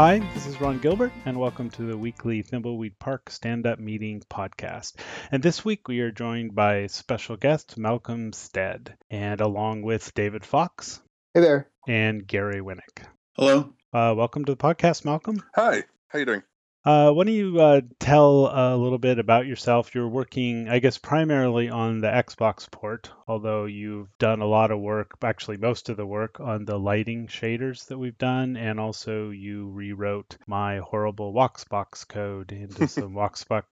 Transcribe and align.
Hi, 0.00 0.18
this 0.32 0.46
is 0.46 0.58
Ron 0.62 0.78
Gilbert, 0.78 1.12
and 1.26 1.38
welcome 1.38 1.68
to 1.72 1.82
the 1.82 1.94
weekly 1.94 2.42
Thimbleweed 2.42 2.98
Park 2.98 3.28
Stand 3.28 3.66
Up 3.66 3.78
Meeting 3.78 4.22
podcast. 4.30 4.94
And 5.30 5.42
this 5.42 5.62
week 5.62 5.88
we 5.88 6.00
are 6.00 6.10
joined 6.10 6.54
by 6.54 6.86
special 6.86 7.36
guest 7.36 7.76
Malcolm 7.76 8.32
Stead, 8.32 8.96
and 9.10 9.42
along 9.42 9.82
with 9.82 10.14
David 10.14 10.46
Fox. 10.46 11.02
Hey 11.34 11.42
there. 11.42 11.68
And 11.86 12.26
Gary 12.26 12.62
Winnick. 12.62 13.04
Hello. 13.36 13.74
Uh, 13.92 14.14
welcome 14.16 14.46
to 14.46 14.52
the 14.52 14.56
podcast, 14.56 15.04
Malcolm. 15.04 15.42
Hi. 15.54 15.84
How 16.08 16.18
you 16.18 16.24
doing? 16.24 16.42
Uh, 16.82 17.12
why 17.12 17.24
don't 17.24 17.34
you 17.34 17.60
uh, 17.60 17.80
tell 17.98 18.46
a 18.46 18.74
little 18.74 18.98
bit 18.98 19.18
about 19.18 19.46
yourself? 19.46 19.94
You're 19.94 20.08
working, 20.08 20.66
I 20.68 20.78
guess, 20.78 20.96
primarily 20.96 21.68
on 21.68 22.00
the 22.00 22.08
Xbox 22.08 22.70
port, 22.70 23.10
although 23.28 23.66
you've 23.66 24.08
done 24.18 24.40
a 24.40 24.46
lot 24.46 24.70
of 24.70 24.80
work, 24.80 25.12
actually 25.22 25.58
most 25.58 25.90
of 25.90 25.98
the 25.98 26.06
work 26.06 26.40
on 26.40 26.64
the 26.64 26.78
lighting 26.78 27.26
shaders 27.26 27.86
that 27.88 27.98
we've 27.98 28.16
done, 28.16 28.56
and 28.56 28.80
also 28.80 29.28
you 29.28 29.68
rewrote 29.68 30.38
my 30.46 30.78
horrible 30.78 31.34
Voxbox 31.34 32.08
code 32.08 32.50
into 32.50 32.88
some 32.88 33.12
Voxbox 33.12 33.64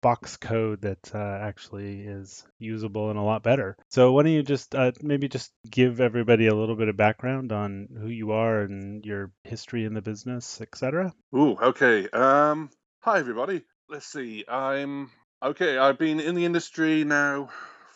box 0.00 0.36
code 0.36 0.82
that 0.82 1.14
uh, 1.14 1.18
actually 1.18 2.00
is 2.00 2.46
usable 2.58 3.10
and 3.10 3.18
a 3.18 3.22
lot 3.22 3.42
better. 3.42 3.76
So 3.88 4.12
why 4.12 4.22
don't 4.22 4.32
you 4.32 4.42
just 4.42 4.74
uh, 4.74 4.92
maybe 5.02 5.28
just 5.28 5.52
give 5.68 6.00
everybody 6.00 6.46
a 6.46 6.54
little 6.54 6.76
bit 6.76 6.88
of 6.88 6.96
background 6.96 7.52
on 7.52 7.88
who 7.98 8.08
you 8.08 8.32
are 8.32 8.60
and 8.60 9.04
your 9.04 9.32
history 9.44 9.84
in 9.84 9.94
the 9.94 10.02
business, 10.02 10.60
etc. 10.60 11.12
Ooh, 11.34 11.56
okay. 11.56 12.08
Um, 12.10 12.70
hi 13.00 13.18
everybody. 13.18 13.64
Let's 13.88 14.06
see. 14.06 14.44
I'm 14.48 15.10
okay. 15.42 15.78
I've 15.78 15.98
been 15.98 16.20
in 16.20 16.34
the 16.34 16.44
industry 16.44 17.04
now 17.04 17.50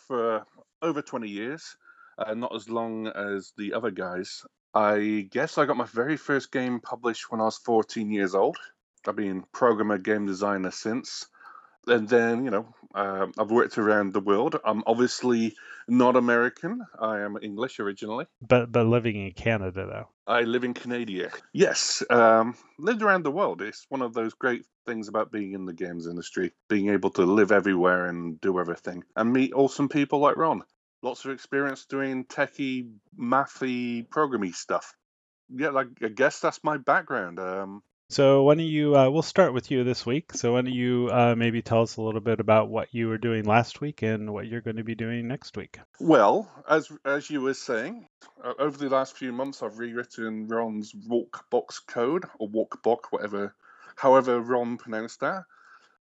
for 0.07 0.45
over 0.81 1.01
20 1.01 1.29
years, 1.29 1.77
uh, 2.17 2.33
not 2.33 2.55
as 2.55 2.69
long 2.69 3.07
as 3.07 3.53
the 3.57 3.73
other 3.73 3.91
guys. 3.91 4.43
I 4.73 5.27
guess 5.29 5.57
I 5.57 5.65
got 5.65 5.77
my 5.77 5.85
very 5.85 6.17
first 6.17 6.51
game 6.51 6.79
published 6.79 7.31
when 7.31 7.39
I 7.39 7.45
was 7.45 7.57
14 7.59 8.11
years 8.11 8.33
old. 8.33 8.57
I've 9.07 9.15
been 9.15 9.43
programmer, 9.51 9.97
game 9.97 10.25
designer 10.25 10.71
since 10.71 11.27
and 11.87 12.07
then 12.07 12.45
you 12.45 12.51
know 12.51 12.67
uh, 12.95 13.27
I've 13.37 13.51
worked 13.51 13.77
around 13.77 14.13
the 14.13 14.19
world. 14.19 14.59
I'm 14.63 14.83
obviously 14.85 15.55
not 15.87 16.15
American. 16.15 16.81
I 16.99 17.19
am 17.19 17.37
English 17.41 17.79
originally. 17.79 18.25
But 18.41 18.71
but 18.71 18.85
living 18.85 19.15
in 19.15 19.31
Canada 19.33 19.85
though. 19.85 20.07
I 20.25 20.41
live 20.41 20.63
in 20.63 20.73
Canada. 20.73 21.29
Yes, 21.53 22.03
um, 22.09 22.55
lived 22.79 23.01
around 23.01 23.23
the 23.23 23.31
world. 23.31 23.61
It's 23.61 23.85
one 23.89 24.01
of 24.01 24.13
those 24.13 24.33
great 24.33 24.65
things 24.85 25.07
about 25.07 25.31
being 25.31 25.53
in 25.53 25.65
the 25.65 25.73
games 25.73 26.07
industry, 26.07 26.51
being 26.69 26.89
able 26.89 27.09
to 27.11 27.23
live 27.23 27.51
everywhere 27.51 28.07
and 28.07 28.39
do 28.39 28.59
everything, 28.59 29.03
and 29.15 29.33
meet 29.33 29.53
awesome 29.53 29.89
people 29.89 30.19
like 30.19 30.37
Ron. 30.37 30.63
Lots 31.01 31.25
of 31.25 31.31
experience 31.31 31.85
doing 31.85 32.23
techie, 32.25 32.89
mathy, 33.19 34.07
programmy 34.07 34.55
stuff. 34.55 34.93
Yeah, 35.49 35.69
like 35.69 35.87
I 36.01 36.07
guess 36.07 36.39
that's 36.39 36.63
my 36.63 36.77
background. 36.77 37.39
Um, 37.39 37.83
so 38.09 38.43
why 38.43 38.55
don't 38.55 38.65
you? 38.65 38.95
Uh, 38.95 39.09
we'll 39.09 39.21
start 39.21 39.53
with 39.53 39.71
you 39.71 39.83
this 39.83 40.05
week. 40.05 40.33
So 40.33 40.53
why 40.53 40.61
don't 40.61 40.73
you 40.73 41.09
uh, 41.11 41.35
maybe 41.35 41.61
tell 41.61 41.81
us 41.81 41.97
a 41.97 42.01
little 42.01 42.21
bit 42.21 42.39
about 42.39 42.69
what 42.69 42.93
you 42.93 43.07
were 43.07 43.17
doing 43.17 43.43
last 43.43 43.81
week 43.81 44.01
and 44.01 44.31
what 44.31 44.47
you're 44.47 44.61
going 44.61 44.77
to 44.77 44.83
be 44.83 44.95
doing 44.95 45.27
next 45.27 45.57
week? 45.57 45.79
Well, 45.99 46.49
as 46.69 46.91
as 47.05 47.29
you 47.29 47.41
were 47.41 47.53
saying, 47.53 48.07
uh, 48.43 48.53
over 48.59 48.77
the 48.77 48.89
last 48.89 49.17
few 49.17 49.31
months, 49.31 49.63
I've 49.63 49.79
rewritten 49.79 50.47
Ron's 50.47 50.93
Walkbox 50.93 51.87
code 51.87 52.25
or 52.39 52.49
Walkbox, 52.49 53.05
whatever, 53.09 53.55
however 53.95 54.39
Ron 54.39 54.77
pronounced 54.77 55.21
that. 55.21 55.43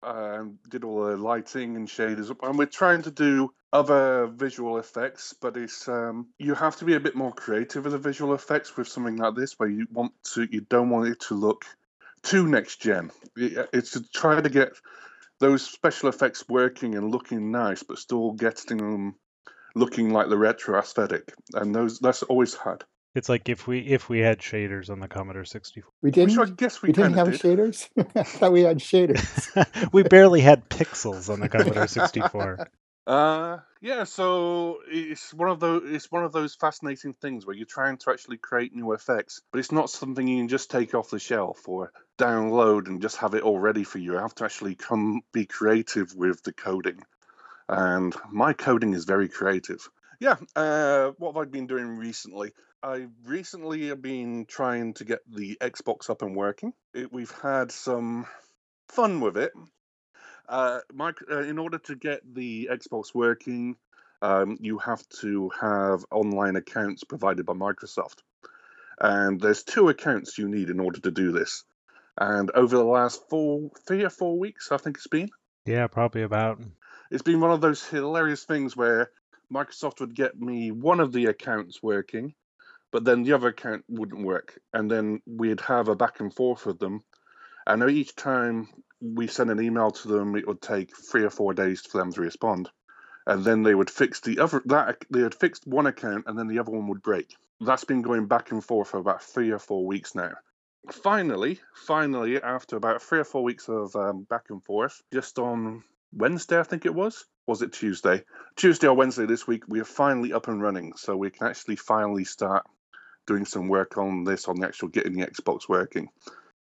Um, 0.02 0.60
did 0.70 0.86
all 0.86 1.04
the 1.04 1.18
lighting 1.18 1.76
and 1.76 1.86
shaders, 1.86 2.34
and 2.42 2.58
we're 2.58 2.68
trying 2.68 3.02
to 3.02 3.12
do 3.12 3.54
other 3.72 4.28
visual 4.28 4.78
effects, 4.78 5.36
but 5.40 5.58
it's 5.58 5.88
um, 5.88 6.28
you 6.38 6.56
have 6.56 6.78
to 6.78 6.86
be 6.86 6.96
a 6.96 7.00
bit 7.00 7.16
more 7.16 7.34
creative 7.34 7.84
with 7.84 7.92
the 7.92 8.00
visual 8.00 8.34
effects 8.34 8.78
with 8.78 8.88
something 8.88 9.18
like 9.18 9.36
this, 9.36 9.60
where 9.60 9.70
you 9.70 9.88
want 9.92 10.14
to, 10.24 10.48
you 10.50 10.62
don't 10.62 10.90
want 10.90 11.10
it 11.10 11.20
to 11.20 11.36
look 11.36 11.66
to 12.24 12.48
next 12.48 12.82
gen. 12.82 13.12
It's 13.36 13.92
to 13.92 14.04
try 14.14 14.42
to 14.42 14.50
get 14.50 14.74
those 15.40 15.66
special 15.66 16.10
effects 16.10 16.44
working 16.48 16.96
and 16.96 17.12
looking 17.12 17.52
nice, 17.52 17.84
but 17.84 17.98
still 17.98 18.34
getting 18.34 18.78
them 18.78 19.16
looking 19.76 20.12
like 20.12 20.30
the 20.30 20.38
retro 20.38 20.80
aesthetic. 20.80 21.34
And 21.54 21.74
those 21.74 22.00
that's 22.00 22.24
always 22.24 22.54
hard. 22.54 22.84
It's 23.16 23.30
like 23.30 23.50
if 23.50 23.68
we 23.68 23.80
if 23.80 24.08
we 24.08 24.20
had 24.20 24.40
shaders 24.40 24.90
on 24.90 25.00
the 25.00 25.08
Commodore 25.08 25.46
64. 25.46 25.92
We 26.02 26.12
didn't. 26.12 26.38
Which 26.38 26.50
I 26.50 26.52
guess 26.52 26.82
we, 26.82 26.88
we 26.88 26.94
didn't 26.94 27.14
have 27.14 27.32
did. 27.32 27.42
shaders. 27.42 27.90
I 28.16 28.24
thought 28.24 28.52
we 28.52 28.62
had 28.62 28.78
shaders. 28.78 29.90
we 29.92 30.04
barely 30.04 30.42
had 30.42 30.70
pixels 30.70 31.30
on 31.30 31.40
the 31.40 31.50
Commodore 31.50 31.88
64. 31.88 32.70
Uh, 33.10 33.58
yeah. 33.82 34.04
So 34.04 34.82
it's 34.88 35.34
one 35.34 35.50
of 35.50 35.60
those. 35.60 35.82
It's 35.86 36.12
one 36.12 36.24
of 36.24 36.32
those 36.32 36.54
fascinating 36.54 37.14
things 37.14 37.44
where 37.44 37.56
you're 37.56 37.66
trying 37.66 37.98
to 37.98 38.12
actually 38.12 38.38
create 38.38 38.76
new 38.76 38.94
effects, 38.94 39.42
but 39.52 39.58
it's 39.58 39.72
not 39.72 39.90
something 39.90 40.28
you 40.28 40.38
can 40.38 40.48
just 40.48 40.70
take 40.70 40.94
off 40.94 41.10
the 41.10 41.18
shelf 41.18 41.68
or 41.68 41.92
download 42.20 42.88
and 42.88 43.02
just 43.02 43.18
have 43.18 43.34
it 43.34 43.42
all 43.42 43.58
ready 43.58 43.84
for 43.84 43.98
you. 43.98 44.12
You 44.12 44.20
have 44.20 44.36
to 44.36 44.46
actually 44.46 44.76
come 44.76 45.22
be 45.34 45.48
creative 45.48 46.14
with 46.14 46.44
the 46.44 46.54
coding, 46.54 47.02
and 47.68 48.16
my 48.32 48.54
coding 48.54 48.94
is 48.94 49.06
very 49.06 49.28
creative. 49.28 49.90
Yeah. 50.20 50.36
Uh, 50.56 51.14
what 51.18 51.36
have 51.36 51.42
I 51.42 51.50
been 51.50 51.66
doing 51.66 51.98
recently? 51.98 52.52
I 52.84 53.08
recently 53.26 53.88
have 53.88 54.04
been 54.04 54.46
trying 54.46 54.94
to 54.96 55.04
get 55.04 55.22
the 55.28 55.58
Xbox 55.60 56.12
up 56.12 56.22
and 56.22 56.36
working. 56.36 56.74
It, 56.94 57.12
we've 57.12 57.34
had 57.42 57.72
some 57.72 58.28
fun 58.88 59.20
with 59.20 59.36
it 59.36 59.52
uh, 60.50 60.80
Mike, 60.94 61.20
uh, 61.32 61.44
in 61.44 61.60
order 61.60 61.78
to 61.78 61.96
get 61.96 62.22
the 62.34 62.70
Xbox 62.72 63.14
working, 63.14 63.76
um, 64.22 64.58
you 64.60 64.80
have 64.80 65.08
to 65.22 65.50
have 65.62 66.04
online 66.12 66.56
accounts 66.56 67.04
provided 67.04 67.46
by 67.46 67.54
Microsoft. 67.54 68.18
And 69.00 69.40
there's 69.40 69.64
two 69.64 69.88
accounts 69.90 70.38
you 70.38 70.50
need 70.50 70.70
in 70.70 70.80
order 70.80 71.00
to 71.02 71.12
do 71.12 71.32
this. 71.32 71.64
And 72.18 72.52
over 72.52 72.76
the 72.76 72.84
last 72.84 73.22
four, 73.30 73.72
three 73.88 74.04
or 74.04 74.10
four 74.10 74.38
weeks, 74.38 74.72
I 74.72 74.78
think 74.78 74.98
it's 74.98 75.08
been. 75.08 75.30
Yeah, 75.66 75.88
probably 75.88 76.24
about. 76.24 76.62
It's 77.12 77.22
been 77.22 77.40
one 77.40 77.52
of 77.52 77.62
those 77.62 77.86
hilarious 77.86 78.44
things 78.44 78.76
where 78.76 79.12
Microsoft 79.54 80.02
would 80.02 80.16
get 80.16 80.40
me 80.40 80.72
one 80.72 81.00
of 81.00 81.14
the 81.14 81.28
accounts 81.28 81.82
working, 81.82 82.34
but 82.92 83.06
then 83.06 83.24
the 83.24 83.34
other 83.34 83.48
account 83.48 83.86
wouldn't 83.88 84.26
work. 84.26 84.60
And 84.74 84.92
then 84.92 85.22
we'd 85.26 85.62
have 85.62 85.88
a 85.88 85.96
back 85.96 86.20
and 86.20 86.34
forth 86.34 86.66
with 86.66 86.80
them. 86.80 87.04
And 87.66 87.88
each 87.90 88.16
time 88.16 88.68
we 89.02 89.28
send 89.28 89.50
an 89.52 89.62
email 89.62 89.92
to 89.92 90.08
them, 90.08 90.36
it 90.36 90.48
would 90.48 90.62
take 90.62 90.96
three 90.96 91.24
or 91.24 91.30
four 91.30 91.54
days 91.54 91.82
for 91.82 91.98
them 91.98 92.12
to 92.14 92.22
respond, 92.22 92.70
and 93.26 93.44
then 93.44 93.64
they 93.64 93.76
would 93.76 93.90
fix 93.90 94.20
the 94.20 94.40
other 94.40 94.62
that 94.66 95.04
they 95.10 95.22
had 95.22 95.36
fixed 95.36 95.68
one 95.68 95.88
account, 95.88 96.26
and 96.28 96.38
then 96.38 96.48
the 96.48 96.60
other 96.60 96.72
one 96.72 96.88
would 96.88 97.02
break. 97.02 97.36
That's 97.62 97.84
been 97.84 98.02
going 98.02 98.28
back 98.28 98.52
and 98.52 98.64
forth 98.64 98.90
for 98.90 98.98
about 98.98 99.24
three 99.24 99.52
or 99.52 99.60
four 99.60 99.86
weeks 99.86 100.16
now. 100.16 100.32
Finally, 100.92 101.60
finally, 101.74 102.42
after 102.42 102.78
about 102.78 103.02
three 103.02 103.20
or 103.20 103.26
four 103.26 103.44
weeks 103.44 103.68
of 103.68 103.96
um, 103.96 104.24
back 104.30 104.46
and 104.50 104.64
forth, 104.64 105.02
just 105.14 105.38
on 105.38 105.84
Wednesday, 106.14 106.60
I 106.60 106.64
think 106.64 106.86
it 106.86 106.96
was, 106.96 107.26
was 107.48 107.62
it 107.62 107.74
Tuesday? 107.74 108.24
Tuesday 108.56 108.88
or 108.88 108.96
Wednesday 108.96 109.26
this 109.26 109.46
week, 109.46 109.64
we 109.68 109.82
are 109.82 109.86
finally 109.86 110.34
up 110.34 110.48
and 110.48 110.62
running, 110.62 110.94
so 110.96 111.18
we 111.18 111.30
can 111.30 111.48
actually 111.48 111.76
finally 111.76 112.24
start 112.24 112.66
doing 113.28 113.46
some 113.46 113.68
work 113.68 113.98
on 113.98 114.24
this, 114.24 114.48
on 114.48 114.56
the 114.60 114.68
actual 114.68 114.88
getting 114.88 115.14
the 115.14 115.28
Xbox 115.28 115.68
working. 115.68 116.08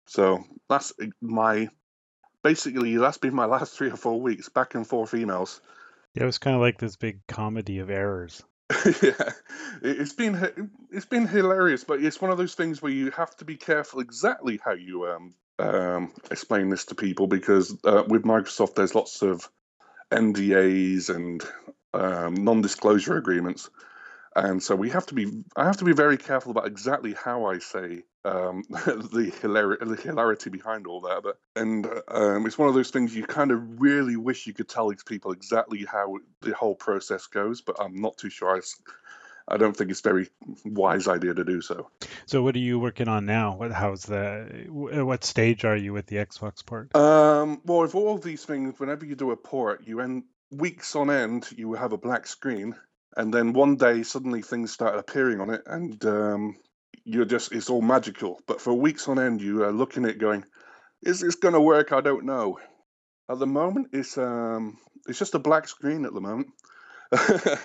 So 0.05 0.43
that's 0.69 0.93
my 1.21 1.69
basically 2.43 2.97
that's 2.97 3.17
been 3.17 3.33
my 3.33 3.45
last 3.45 3.75
three 3.75 3.89
or 3.89 3.97
four 3.97 4.19
weeks 4.21 4.49
back 4.49 4.75
and 4.75 4.85
forth 4.85 5.11
emails. 5.11 5.59
Yeah 6.13 6.23
it 6.23 6.27
was 6.27 6.37
kind 6.37 6.55
of 6.55 6.61
like 6.61 6.77
this 6.77 6.95
big 6.95 7.25
comedy 7.27 7.79
of 7.79 7.89
errors. 7.89 8.43
Yeah. 9.01 9.31
It's 9.81 10.13
been 10.13 10.71
it's 10.91 11.05
been 11.05 11.27
hilarious 11.27 11.83
but 11.83 12.01
it's 12.01 12.21
one 12.21 12.31
of 12.31 12.37
those 12.37 12.55
things 12.55 12.81
where 12.81 12.91
you 12.91 13.11
have 13.11 13.35
to 13.37 13.45
be 13.45 13.55
careful 13.55 13.99
exactly 13.99 14.59
how 14.63 14.73
you 14.73 15.05
um, 15.07 15.33
um, 15.59 16.13
explain 16.31 16.69
this 16.69 16.85
to 16.85 16.95
people 16.95 17.27
because 17.27 17.75
uh, 17.83 18.03
with 18.07 18.23
microsoft 18.23 18.75
there's 18.75 18.95
lots 18.95 19.21
of 19.21 19.49
ndas 20.11 21.13
and 21.13 21.43
um, 21.93 22.35
non-disclosure 22.35 23.17
agreements 23.17 23.69
and 24.35 24.61
so 24.61 24.75
we 24.75 24.89
have 24.89 25.05
to 25.05 25.13
be 25.13 25.43
i 25.55 25.65
have 25.65 25.77
to 25.77 25.85
be 25.85 25.93
very 25.93 26.17
careful 26.17 26.51
about 26.51 26.67
exactly 26.67 27.13
how 27.13 27.45
i 27.45 27.59
say 27.59 28.03
um, 28.25 28.63
the, 28.69 29.33
hilarity, 29.41 29.85
the 29.85 29.95
hilarity 29.97 30.49
behind 30.49 30.87
all 30.87 31.01
that 31.01 31.21
but 31.23 31.37
and 31.55 31.85
um, 32.07 32.45
it's 32.45 32.57
one 32.57 32.69
of 32.69 32.73
those 32.73 32.89
things 32.89 33.13
you 33.13 33.25
kind 33.25 33.51
of 33.51 33.81
really 33.81 34.15
wish 34.15 34.47
you 34.47 34.53
could 34.53 34.69
tell 34.69 34.89
these 34.89 35.03
people 35.03 35.31
exactly 35.31 35.85
how 35.85 36.17
the 36.41 36.53
whole 36.53 36.75
process 36.75 37.27
goes 37.27 37.61
but 37.61 37.75
i'm 37.79 37.99
not 37.99 38.17
too 38.17 38.29
sure. 38.29 38.55
I, 38.55 38.61
I 39.45 39.57
don't 39.57 39.75
think 39.75 39.91
it's 39.91 39.99
a 39.99 40.03
very 40.03 40.29
wise 40.63 41.09
idea 41.09 41.33
to 41.33 41.43
do 41.43 41.59
so. 41.59 41.89
So 42.25 42.41
what 42.43 42.55
are 42.55 42.59
you 42.59 42.79
working 42.79 43.09
on 43.09 43.25
now? 43.25 43.57
What 43.57 43.73
how's 43.73 44.03
the 44.03 44.67
what 44.69 45.25
stage 45.25 45.65
are 45.65 45.75
you 45.75 45.91
with 45.91 46.07
the 46.07 46.15
xbox 46.15 46.65
port? 46.65 46.95
Um, 46.95 47.61
well 47.65 47.81
with 47.81 47.93
all 47.93 48.17
these 48.17 48.45
things 48.45 48.79
whenever 48.79 49.05
you 49.05 49.15
do 49.15 49.31
a 49.31 49.37
port 49.37 49.85
you 49.85 49.99
end 49.99 50.23
weeks 50.49 50.95
on 50.95 51.09
end 51.09 51.49
you 51.57 51.73
have 51.73 51.91
a 51.91 51.97
black 51.97 52.25
screen 52.25 52.75
and 53.17 53.33
then 53.33 53.53
one 53.53 53.75
day 53.75 54.03
suddenly 54.03 54.41
things 54.41 54.71
start 54.71 54.97
appearing 54.97 55.39
on 55.39 55.49
it 55.49 55.61
and 55.65 56.03
um, 56.05 56.55
you're 57.05 57.25
just 57.25 57.51
it's 57.51 57.69
all 57.69 57.81
magical. 57.81 58.39
But 58.47 58.61
for 58.61 58.73
weeks 58.73 59.07
on 59.07 59.19
end 59.19 59.41
you 59.41 59.63
are 59.63 59.71
looking 59.71 60.05
at 60.05 60.17
going 60.17 60.45
is 61.01 61.19
this 61.19 61.35
going 61.35 61.53
to 61.53 61.61
work? 61.61 61.91
I 61.91 62.01
don't 62.01 62.25
know. 62.25 62.59
At 63.29 63.39
the 63.39 63.47
moment 63.47 63.89
it's 63.93 64.17
um 64.17 64.77
it's 65.07 65.19
just 65.19 65.35
a 65.35 65.39
black 65.39 65.67
screen 65.67 66.05
at 66.05 66.13
the 66.13 66.21
moment. 66.21 66.47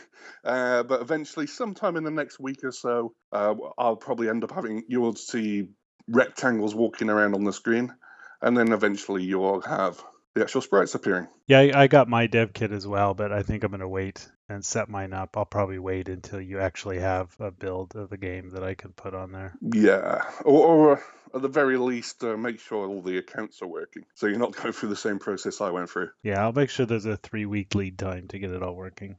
Uh, 0.45 0.85
but 0.85 1.01
eventually 1.01 1.47
sometime 1.49 1.97
in 1.97 2.05
the 2.05 2.11
next 2.11 2.39
week 2.39 2.63
or 2.63 2.71
so 2.71 3.13
uh, 3.33 3.55
i'll 3.77 3.97
probably 3.97 4.29
end 4.29 4.45
up 4.45 4.53
having 4.53 4.85
you 4.87 5.01
will 5.01 5.17
see 5.17 5.69
rectangles 6.09 6.75
walking 6.75 7.11
around 7.11 7.35
on 7.35 7.45
the 7.45 7.53
screen, 7.53 7.95
and 8.43 8.57
then 8.57 8.73
eventually 8.73 9.23
you'll 9.23 9.61
have 9.61 10.03
the 10.39 10.45
actual 10.45 10.61
sprites 10.61 10.95
appearing. 10.95 11.27
Yeah, 11.47 11.61
I, 11.61 11.83
I 11.83 11.87
got 11.89 12.09
my 12.09 12.27
dev 12.27 12.53
kit 12.53 12.73
as 12.73 12.87
well, 12.87 13.15
but 13.15 13.33
I 13.33 13.43
think 13.43 13.65
I'm 13.65 13.71
going 13.71 13.81
to 13.81 13.89
wait 13.89 14.29
and 14.49 14.65
set 14.65 14.89
mine 14.89 15.13
up. 15.13 15.37
I'll 15.37 15.45
probably 15.45 15.79
wait 15.79 16.09
until 16.09 16.41
you 16.41 16.61
actually 16.61 17.01
have 17.01 17.35
a 17.41 17.51
build 17.51 17.95
of 17.97 18.11
the 18.11 18.17
game 18.17 18.51
that 18.51 18.63
I 18.63 18.75
can 18.75 18.93
put 18.93 19.15
on 19.15 19.33
there. 19.33 19.55
Yeah, 19.61 20.23
or, 20.45 20.67
or 20.67 20.93
uh, 20.93 21.01
at 21.35 21.43
the 21.43 21.49
very 21.49 21.77
least, 21.77 22.23
uh, 22.23 22.37
make 22.37 22.61
sure 22.61 22.87
all 22.87 23.03
the 23.03 23.19
accounts 23.19 23.61
are 23.63 23.69
working, 23.69 24.05
so 24.15 24.27
you're 24.27 24.39
not 24.39 24.57
going 24.57 24.73
through 24.73 24.91
the 24.91 24.97
same 24.97 25.19
process 25.19 25.61
I 25.61 25.71
went 25.71 25.91
through. 25.91 26.11
Yeah, 26.23 26.43
I'll 26.43 26.53
make 26.53 26.71
sure 26.71 26.87
there's 26.87 27.07
a 27.07 27.17
three 27.17 27.47
week 27.47 27.75
lead 27.75 27.99
time 27.99 28.29
to 28.29 28.39
get 28.39 28.51
it 28.51 28.63
all 28.63 28.75
working. 28.75 29.17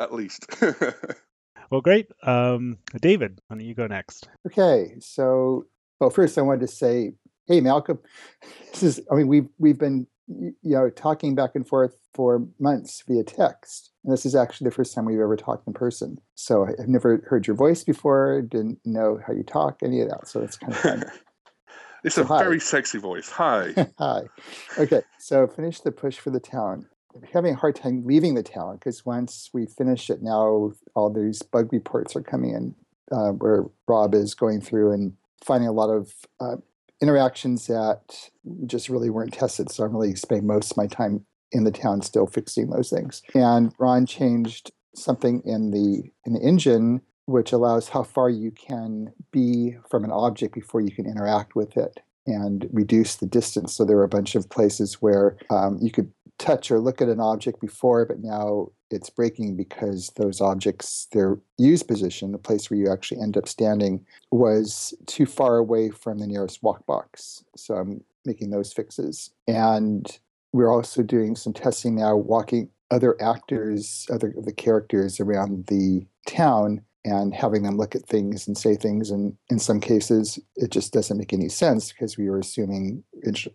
At 0.00 0.12
least. 0.12 0.46
Well, 1.72 1.80
great. 1.80 2.10
Um, 2.22 2.76
David, 3.00 3.40
why 3.46 3.56
don't 3.56 3.64
you 3.64 3.74
go 3.74 3.86
next? 3.86 4.28
Okay, 4.46 4.96
so 5.00 5.64
well, 5.98 6.10
first 6.10 6.36
I 6.36 6.42
wanted 6.42 6.60
to 6.60 6.68
say, 6.68 7.14
hey, 7.46 7.62
Malcolm, 7.62 7.98
this 8.72 8.82
is. 8.82 9.00
I 9.10 9.14
mean, 9.14 9.26
we've 9.26 9.48
we've 9.58 9.78
been 9.78 10.06
you 10.40 10.54
know 10.62 10.90
talking 10.90 11.34
back 11.34 11.50
and 11.54 11.66
forth 11.66 11.96
for 12.14 12.46
months 12.58 13.02
via 13.08 13.24
text, 13.24 13.90
and 14.04 14.12
this 14.12 14.26
is 14.26 14.34
actually 14.34 14.66
the 14.66 14.74
first 14.74 14.94
time 14.94 15.04
we've 15.04 15.20
ever 15.20 15.36
talked 15.36 15.66
in 15.66 15.72
person. 15.72 16.18
So 16.34 16.66
I've 16.66 16.88
never 16.88 17.24
heard 17.28 17.46
your 17.46 17.56
voice 17.56 17.84
before, 17.84 18.42
didn't 18.42 18.78
know 18.84 19.20
how 19.26 19.32
you 19.32 19.42
talk, 19.42 19.78
any 19.82 20.00
of 20.00 20.08
that. 20.08 20.28
So 20.28 20.42
it's 20.42 20.56
kind 20.56 20.72
of 20.72 20.78
fun. 20.78 21.04
it's 22.04 22.16
So 22.16 22.22
a 22.22 22.26
hi. 22.26 22.42
very 22.42 22.60
sexy 22.60 22.98
voice. 22.98 23.30
Hi. 23.30 23.74
Hi. 23.98 24.22
Okay, 24.78 25.02
so 25.18 25.46
finish 25.46 25.80
the 25.80 25.92
push 25.92 26.18
for 26.18 26.30
the 26.30 26.40
town. 26.40 26.86
I'm 27.14 27.22
having 27.32 27.54
a 27.54 27.56
hard 27.56 27.76
time 27.76 28.04
leaving 28.06 28.34
the 28.34 28.42
town 28.42 28.76
because 28.76 29.04
once 29.04 29.50
we 29.52 29.66
finish 29.66 30.08
it 30.08 30.22
now, 30.22 30.72
all 30.94 31.10
these 31.10 31.42
bug 31.42 31.72
reports 31.72 32.16
are 32.16 32.22
coming 32.22 32.50
in 32.54 32.74
uh, 33.10 33.32
where 33.32 33.64
Rob 33.86 34.14
is 34.14 34.34
going 34.34 34.60
through 34.60 34.92
and 34.92 35.12
finding 35.44 35.68
a 35.68 35.72
lot 35.72 35.90
of 35.90 36.12
uh, 36.40 36.56
interactions 37.02 37.66
that 37.66 38.30
just 38.66 38.88
really 38.88 39.10
weren't 39.10 39.34
tested. 39.34 39.70
So 39.70 39.84
I'm 39.84 39.92
really 39.92 40.14
spending 40.14 40.46
most 40.46 40.72
of 40.72 40.76
my 40.76 40.86
time 40.86 41.26
in 41.50 41.64
the 41.64 41.72
town 41.72 42.00
still 42.00 42.26
fixing 42.26 42.70
those 42.70 42.88
things. 42.88 43.22
And 43.34 43.74
Ron 43.78 44.06
changed 44.06 44.70
something 44.94 45.42
in 45.44 45.70
the 45.70 46.10
in 46.24 46.34
the 46.34 46.40
engine 46.40 47.02
which 47.26 47.52
allows 47.52 47.88
how 47.88 48.02
far 48.02 48.28
you 48.28 48.50
can 48.50 49.12
be 49.30 49.76
from 49.88 50.04
an 50.04 50.10
object 50.10 50.54
before 50.54 50.80
you 50.80 50.90
can 50.90 51.06
interact 51.06 51.54
with 51.54 51.76
it 51.76 52.00
and 52.26 52.68
reduce 52.72 53.16
the 53.16 53.26
distance. 53.26 53.74
So 53.74 53.84
there 53.84 53.98
are 53.98 54.04
a 54.04 54.08
bunch 54.08 54.34
of 54.34 54.50
places 54.50 54.94
where 55.00 55.36
um, 55.50 55.78
you 55.80 55.90
could 55.90 56.12
touch 56.42 56.70
or 56.70 56.80
look 56.80 57.00
at 57.00 57.08
an 57.08 57.20
object 57.20 57.60
before, 57.60 58.04
but 58.04 58.18
now 58.18 58.68
it's 58.90 59.08
breaking 59.08 59.56
because 59.56 60.10
those 60.16 60.40
objects, 60.40 61.06
their 61.12 61.38
use 61.56 61.82
position, 61.82 62.32
the 62.32 62.38
place 62.38 62.68
where 62.68 62.78
you 62.78 62.90
actually 62.92 63.20
end 63.20 63.36
up 63.36 63.48
standing, 63.48 64.04
was 64.30 64.92
too 65.06 65.24
far 65.24 65.56
away 65.56 65.90
from 65.90 66.18
the 66.18 66.26
nearest 66.26 66.62
walk 66.62 66.84
box. 66.84 67.44
So 67.56 67.74
I'm 67.74 68.02
making 68.24 68.50
those 68.50 68.72
fixes. 68.72 69.30
And 69.46 70.06
we're 70.52 70.70
also 70.70 71.02
doing 71.02 71.36
some 71.36 71.52
testing 71.52 71.94
now, 71.94 72.16
walking 72.16 72.68
other 72.90 73.16
actors, 73.22 74.06
other 74.12 74.34
the 74.36 74.52
characters 74.52 75.20
around 75.20 75.66
the 75.66 76.06
town 76.26 76.82
and 77.04 77.34
having 77.34 77.62
them 77.62 77.76
look 77.76 77.94
at 77.94 78.06
things 78.06 78.46
and 78.46 78.56
say 78.56 78.76
things. 78.76 79.10
And 79.10 79.36
in 79.50 79.58
some 79.58 79.80
cases, 79.80 80.38
it 80.56 80.70
just 80.70 80.92
doesn't 80.92 81.18
make 81.18 81.32
any 81.32 81.48
sense 81.48 81.92
because 81.92 82.16
we 82.16 82.30
were 82.30 82.38
assuming 82.38 83.02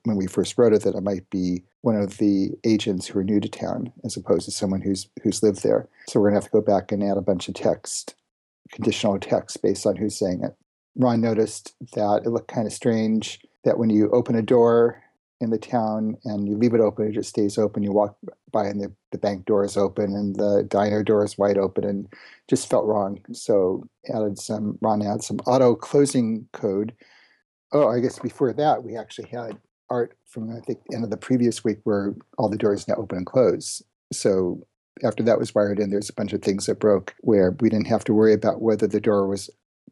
when 0.03 0.17
we 0.17 0.27
first 0.27 0.57
wrote 0.57 0.73
it 0.73 0.83
that 0.83 0.95
it 0.95 1.03
might 1.03 1.29
be 1.29 1.63
one 1.81 1.95
of 1.95 2.17
the 2.17 2.51
agents 2.65 3.07
who 3.07 3.19
are 3.19 3.23
new 3.23 3.39
to 3.39 3.47
town 3.47 3.91
as 4.03 4.17
opposed 4.17 4.45
to 4.45 4.51
someone 4.51 4.81
who's 4.81 5.07
who's 5.23 5.41
lived 5.41 5.63
there. 5.63 5.87
So 6.09 6.19
we're 6.19 6.29
gonna 6.29 6.41
have 6.41 6.45
to 6.45 6.51
go 6.51 6.61
back 6.61 6.91
and 6.91 7.03
add 7.03 7.17
a 7.17 7.21
bunch 7.21 7.47
of 7.47 7.53
text, 7.53 8.15
conditional 8.71 9.17
text 9.19 9.61
based 9.61 9.85
on 9.85 9.95
who's 9.95 10.17
saying 10.17 10.43
it. 10.43 10.55
Ron 10.95 11.21
noticed 11.21 11.75
that 11.93 12.23
it 12.25 12.29
looked 12.29 12.51
kind 12.51 12.67
of 12.67 12.73
strange 12.73 13.39
that 13.63 13.77
when 13.77 13.89
you 13.89 14.09
open 14.11 14.35
a 14.35 14.41
door 14.41 15.03
in 15.39 15.49
the 15.51 15.57
town 15.57 16.17
and 16.25 16.47
you 16.47 16.57
leave 16.57 16.73
it 16.73 16.81
open, 16.81 17.07
it 17.07 17.13
just 17.13 17.29
stays 17.29 17.57
open. 17.57 17.83
You 17.83 17.91
walk 17.91 18.17
by 18.51 18.65
and 18.65 18.81
the, 18.81 18.91
the 19.11 19.17
bank 19.17 19.45
door 19.45 19.63
is 19.63 19.77
open 19.77 20.15
and 20.15 20.35
the 20.35 20.65
diner 20.67 21.03
door 21.03 21.23
is 21.23 21.37
wide 21.37 21.57
open 21.57 21.83
and 21.83 22.07
just 22.49 22.69
felt 22.69 22.85
wrong. 22.85 23.19
So 23.33 23.87
added 24.13 24.39
some 24.39 24.77
Ron 24.81 25.01
added 25.01 25.23
some 25.23 25.39
auto 25.45 25.75
closing 25.75 26.47
code. 26.53 26.93
Oh, 27.71 27.87
I 27.87 27.99
guess 27.99 28.19
before 28.19 28.53
that 28.53 28.83
we 28.83 28.95
actually 28.95 29.29
had 29.29 29.57
art 29.89 30.17
from 30.25 30.49
I 30.55 30.59
think 30.61 30.79
end 30.93 31.03
of 31.03 31.11
the 31.11 31.17
previous 31.17 31.63
week 31.63 31.79
where 31.83 32.15
all 32.37 32.49
the 32.49 32.57
doors 32.57 32.87
now 32.87 32.95
open 32.95 33.17
and 33.17 33.25
close. 33.25 33.81
So 34.11 34.65
after 35.03 35.21
that 35.23 35.37
was 35.37 35.53
wired 35.53 35.79
in, 35.79 35.91
there's 35.91 36.09
a 36.09 36.13
bunch 36.13 36.33
of 36.33 36.41
things 36.41 36.65
that 36.65 36.79
broke 36.79 37.13
where 37.19 37.55
we 37.59 37.69
didn't 37.69 37.87
have 37.87 38.03
to 38.05 38.13
worry 38.13 38.33
about 38.33 38.61
whether 38.61 38.87
the 38.87 39.01
door 39.01 39.27
was 39.27 39.49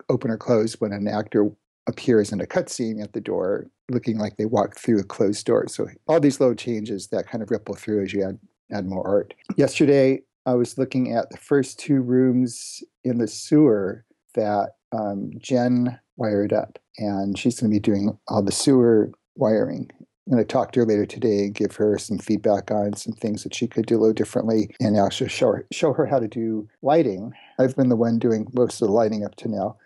open 0.09 0.31
or 0.31 0.37
closed 0.37 0.81
when 0.81 0.91
an 0.91 1.07
actor 1.07 1.51
appears 1.87 2.31
in 2.31 2.41
a 2.41 2.45
cutscene 2.45 3.01
at 3.01 3.13
the 3.13 3.21
door 3.21 3.67
looking 3.89 4.17
like 4.17 4.37
they 4.37 4.45
walk 4.45 4.75
through 4.75 4.99
a 4.99 5.03
closed 5.03 5.45
door. 5.45 5.67
So 5.67 5.87
all 6.07 6.19
these 6.19 6.39
little 6.39 6.55
changes 6.55 7.07
that 7.07 7.27
kind 7.27 7.43
of 7.43 7.51
ripple 7.51 7.75
through 7.75 8.03
as 8.03 8.13
you 8.13 8.23
add 8.23 8.39
add 8.71 8.87
more 8.87 9.07
art. 9.07 9.35
Yesterday 9.57 10.21
I 10.45 10.53
was 10.53 10.77
looking 10.77 11.13
at 11.13 11.29
the 11.29 11.37
first 11.37 11.79
two 11.79 12.01
rooms 12.01 12.83
in 13.03 13.17
the 13.17 13.27
sewer 13.27 14.05
that 14.33 14.71
um, 14.91 15.31
Jen 15.37 15.99
wired 16.17 16.53
up, 16.53 16.79
and 16.97 17.37
she's 17.37 17.59
going 17.59 17.71
to 17.71 17.75
be 17.75 17.79
doing 17.79 18.17
all 18.27 18.41
the 18.41 18.51
sewer 18.51 19.11
wiring. 19.35 19.89
I'm 20.27 20.33
going 20.33 20.43
to 20.43 20.51
talk 20.51 20.71
to 20.71 20.79
her 20.79 20.85
later 20.85 21.05
today 21.05 21.45
and 21.45 21.53
give 21.53 21.75
her 21.75 21.99
some 21.99 22.17
feedback 22.17 22.71
on 22.71 22.95
some 22.95 23.13
things 23.13 23.43
that 23.43 23.53
she 23.53 23.67
could 23.67 23.85
do 23.85 23.97
a 23.97 23.99
little 23.99 24.13
differently 24.13 24.73
and 24.79 24.97
also 24.97 25.27
show 25.27 25.51
her, 25.51 25.67
show 25.71 25.93
her 25.93 26.07
how 26.07 26.19
to 26.19 26.27
do 26.27 26.67
lighting. 26.81 27.33
I've 27.59 27.75
been 27.75 27.89
the 27.89 27.95
one 27.95 28.17
doing 28.17 28.47
most 28.53 28.81
of 28.81 28.87
the 28.87 28.93
lighting 28.93 29.23
up 29.23 29.35
to 29.35 29.49
now 29.49 29.77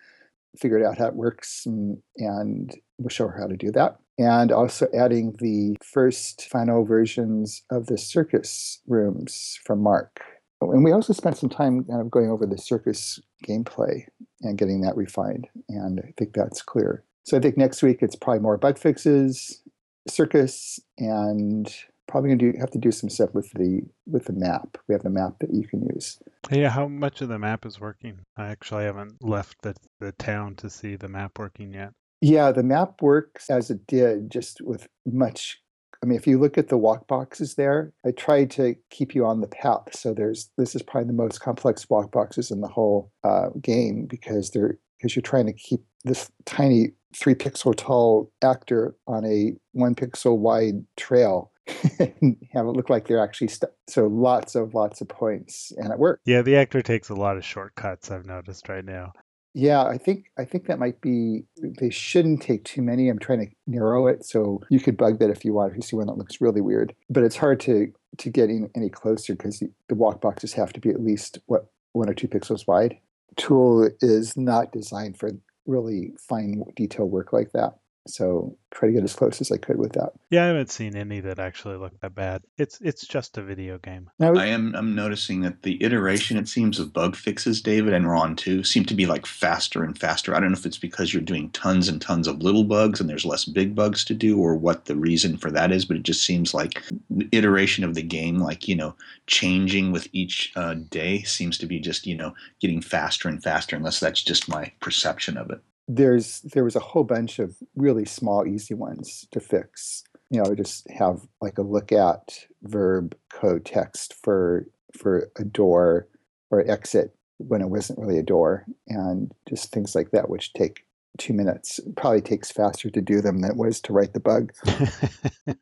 figured 0.58 0.84
out 0.84 0.98
how 0.98 1.08
it 1.08 1.16
works 1.16 1.66
and, 1.66 1.98
and 2.18 2.76
we'll 2.98 3.10
show 3.10 3.28
her 3.28 3.40
how 3.40 3.48
to 3.48 3.58
do 3.58 3.72
that. 3.72 3.98
And 4.18 4.52
also 4.52 4.88
adding 4.94 5.36
the 5.40 5.78
first 5.84 6.48
final 6.50 6.84
versions 6.84 7.64
of 7.72 7.86
the 7.86 7.98
circus 7.98 8.82
rooms 8.88 9.60
from 9.66 9.82
Mark. 9.82 10.22
And 10.62 10.84
we 10.84 10.92
also 10.92 11.14
spent 11.14 11.38
some 11.38 11.50
time 11.50 11.86
kind 11.86 12.02
of 12.02 12.12
going 12.12 12.30
over 12.30 12.46
the 12.46 12.58
circus 12.58 13.20
gameplay 13.48 14.06
and 14.42 14.58
getting 14.58 14.82
that 14.82 14.98
refined. 14.98 15.48
And 15.70 16.02
I 16.02 16.14
think 16.18 16.34
that's 16.34 16.62
clear. 16.62 17.04
So 17.24 17.38
I 17.38 17.40
think 17.40 17.58
next 17.58 17.82
week 17.82 18.00
it's 18.02 18.16
probably 18.16 18.42
more 18.42 18.58
bug 18.58 18.78
fixes, 18.78 19.62
circus, 20.08 20.80
and 20.98 21.74
probably 22.10 22.36
gonna 22.36 22.60
have 22.60 22.72
to 22.72 22.80
do 22.80 22.92
some 22.92 23.10
stuff 23.10 23.34
with 23.34 23.52
the 23.52 23.82
with 24.06 24.26
the 24.26 24.34
map. 24.34 24.78
We 24.88 24.94
have 24.94 25.04
the 25.04 25.10
map 25.10 25.36
that 25.40 25.54
you 25.54 25.68
can 25.68 25.88
use. 25.94 26.20
Yeah, 26.52 26.70
how 26.70 26.88
much 26.88 27.22
of 27.22 27.30
the 27.30 27.40
map 27.40 27.66
is 27.66 27.80
working? 27.80 28.20
I 28.36 28.48
actually 28.48 28.84
haven't 28.84 29.24
left 29.24 29.62
the, 29.62 29.76
the 30.00 30.12
town 30.14 30.56
to 30.56 30.70
see 30.70 30.96
the 30.96 31.08
map 31.08 31.38
working 31.38 31.74
yet. 31.74 31.94
Yeah, 32.22 32.52
the 32.52 32.64
map 32.64 33.02
works 33.02 33.50
as 33.50 33.70
it 33.70 33.88
did, 33.88 34.30
just 34.30 34.60
with 34.62 34.88
much. 35.06 35.62
I 36.02 36.06
mean, 36.06 36.18
if 36.18 36.26
you 36.26 36.40
look 36.40 36.58
at 36.58 36.70
the 36.70 36.78
walk 36.78 37.08
boxes 37.08 37.56
there, 37.56 37.94
I 38.06 38.12
tried 38.12 38.52
to 38.52 38.76
keep 38.90 39.14
you 39.14 39.26
on 39.26 39.42
the 39.42 39.48
path. 39.48 39.94
So 39.96 40.14
there's 40.14 40.50
this 40.58 40.76
is 40.76 40.82
probably 40.82 41.08
the 41.08 41.14
most 41.14 41.40
complex 41.40 41.90
walk 41.90 42.12
boxes 42.12 42.52
in 42.52 42.62
the 42.62 42.68
whole 42.68 43.12
uh, 43.24 43.50
game 43.62 44.06
because 44.10 44.52
they're 44.52 44.80
because 44.98 45.16
you're 45.16 45.22
trying 45.22 45.46
to 45.46 45.54
keep 45.54 45.82
this 46.04 46.30
tiny 46.46 46.92
three 47.16 47.36
pixel 47.36 47.76
tall 47.76 48.32
actor 48.42 48.96
on 49.08 49.26
a 49.26 49.54
one 49.74 49.96
pixel 49.96 50.38
wide 50.38 50.86
trail 50.98 51.52
and 52.00 52.38
have 52.54 52.66
it 52.66 52.72
look 52.72 52.90
like 52.90 53.08
they're 53.08 53.24
actually 53.24 53.48
st- 53.48 53.72
so 53.88 54.08
lots 54.08 54.56
of 54.56 54.74
lots 54.74 55.02
of 55.02 55.08
points 55.08 55.72
and 55.78 55.92
it 55.92 56.00
worked. 56.00 56.22
Yeah, 56.26 56.42
the 56.42 56.56
actor 56.56 56.82
takes 56.82 57.10
a 57.10 57.16
lot 57.16 57.38
of 57.38 57.46
shortcuts. 57.46 58.12
I've 58.12 58.26
noticed 58.26 58.70
right 58.70 58.86
now. 58.86 59.14
Yeah, 59.54 59.84
I 59.84 59.98
think 59.98 60.26
I 60.38 60.46
think 60.46 60.68
that 60.68 60.80
might 60.80 61.02
be. 61.02 61.44
They 61.58 61.90
shouldn't 61.90 62.42
take 62.42 62.64
too 62.66 62.82
many. 62.82 63.10
I'm 63.10 63.20
trying 63.20 63.48
to 63.48 63.56
narrow 63.66 64.08
it 64.08 64.24
so 64.24 64.62
you 64.70 64.80
could 64.80 64.96
bug 64.96 65.20
that 65.20 65.32
if 65.32 65.44
you 65.44 65.54
want. 65.54 65.72
If 65.72 65.78
you 65.78 65.82
see 65.82 65.96
one 65.96 66.08
that 66.08 66.18
looks 66.18 66.40
really 66.40 66.62
weird, 66.62 66.94
but 67.10 67.24
it's 67.24 67.38
hard 67.38 67.60
to 67.62 67.92
to 68.18 68.30
get 68.30 68.50
in 68.50 68.70
any 68.76 68.90
closer 68.90 69.34
because 69.34 69.60
the, 69.60 69.72
the 69.88 69.96
walk 69.96 70.22
boxes 70.22 70.54
have 70.54 70.74
to 70.74 70.80
be 70.80 70.90
at 70.90 71.02
least 71.02 71.40
what 71.48 71.66
one 71.94 72.10
or 72.10 72.14
two 72.14 72.28
pixels 72.28 72.68
wide. 72.68 72.98
Tool 73.38 73.90
is 74.02 74.38
not 74.38 74.72
designed 74.72 75.18
for 75.18 75.32
really 75.66 76.14
fine 76.20 76.64
detail 76.76 77.08
work 77.08 77.34
like 77.34 77.52
that. 77.54 77.79
So 78.08 78.58
try 78.72 78.90
to 78.90 78.94
get 78.94 79.04
as 79.04 79.16
close 79.16 79.42
as 79.42 79.52
I 79.52 79.58
could 79.58 79.78
with 79.78 79.94
that. 79.94 80.14
Yeah, 80.30 80.46
I 80.46 80.48
haven't 80.48 80.72
seen 80.72 80.96
any 80.96 81.20
that 81.20 81.40
actually 81.40 81.78
look 81.78 82.00
that 82.02 82.16
bad. 82.16 82.44
It's 82.58 82.80
it's 82.82 83.06
just 83.06 83.38
a 83.38 83.44
video 83.44 83.78
game. 83.78 84.10
Now, 84.20 84.36
I 84.36 84.48
am 84.48 84.76
I'm 84.76 84.96
noticing 84.96 85.42
that 85.42 85.64
the 85.64 85.82
iteration 85.84 86.38
it 86.38 86.48
seems 86.48 86.80
of 86.80 86.94
bug 86.94 87.16
fixes, 87.16 87.62
David 87.62 87.94
and 87.94 88.10
Ron 88.10 88.36
too, 88.36 88.64
seem 88.64 88.86
to 88.86 88.94
be 88.96 89.06
like 89.06 89.26
faster 89.26 89.84
and 89.84 89.98
faster. 89.98 90.36
I 90.36 90.40
don't 90.40 90.52
know 90.52 90.58
if 90.58 90.66
it's 90.66 90.78
because 90.78 91.14
you're 91.14 91.22
doing 91.22 91.50
tons 91.52 91.88
and 91.88 92.02
tons 92.02 92.28
of 92.28 92.42
little 92.42 92.64
bugs 92.64 93.00
and 93.00 93.10
there's 93.10 93.26
less 93.26 93.46
big 93.46 93.76
bugs 93.76 94.04
to 94.06 94.14
do 94.14 94.40
or 94.40 94.56
what 94.56 94.86
the 94.86 94.96
reason 94.96 95.38
for 95.38 95.52
that 95.52 95.72
is, 95.72 95.86
but 95.86 95.98
it 95.98 96.04
just 96.04 96.26
seems 96.26 96.54
like 96.54 96.84
the 97.10 97.30
iteration 97.32 97.84
of 97.84 97.96
the 97.96 98.02
game, 98.02 98.38
like, 98.38 98.68
you 98.68 98.76
know, 98.76 98.96
changing 99.28 99.92
with 99.92 100.08
each 100.14 100.52
uh, 100.56 100.76
day 100.90 101.22
seems 101.24 101.58
to 101.58 101.66
be 101.66 101.80
just, 101.80 102.08
you 102.08 102.16
know, 102.16 102.34
getting 102.60 102.82
faster 102.82 103.28
and 103.28 103.44
faster, 103.44 103.76
unless 103.76 104.00
that's 104.00 104.24
just 104.24 104.50
my 104.50 104.72
perception 104.80 105.38
of 105.38 105.50
it. 105.52 105.60
There's 105.90 106.42
there 106.42 106.64
was 106.64 106.76
a 106.76 106.80
whole 106.80 107.04
bunch 107.04 107.40
of 107.40 107.58
really 107.76 108.06
small, 108.06 108.48
easy 108.48 108.76
ones 108.76 109.28
to 109.32 109.40
fix. 109.40 110.04
You 110.30 110.42
know, 110.42 110.54
just 110.54 110.88
have 110.92 111.28
like 111.42 111.58
a 111.58 111.64
look 111.64 111.92
at 111.92 112.46
verb 112.62 113.16
code 113.34 113.66
text 113.66 114.14
for 114.14 114.68
for 114.96 115.32
a 115.38 115.44
door 115.44 116.08
or 116.52 116.70
exit 116.70 117.16
when 117.40 117.62
it 117.62 117.70
wasn't 117.70 117.98
really 117.98 118.20
a 118.20 118.24
door, 118.24 118.66
and 118.88 119.34
just 119.48 119.72
things 119.72 119.96
like 119.96 120.12
that, 120.12 120.30
which 120.30 120.54
take 120.54 120.86
two 121.18 121.34
minutes. 121.34 121.80
It 121.80 121.96
probably 121.96 122.22
takes 122.22 122.52
faster 122.52 122.92
to 122.92 123.02
do 123.02 123.20
them 123.20 123.40
than 123.40 123.50
it 123.50 123.58
was 123.58 123.82
to 123.82 123.94
write 123.94 124.14
the 124.14 124.20
bug. 124.20 124.54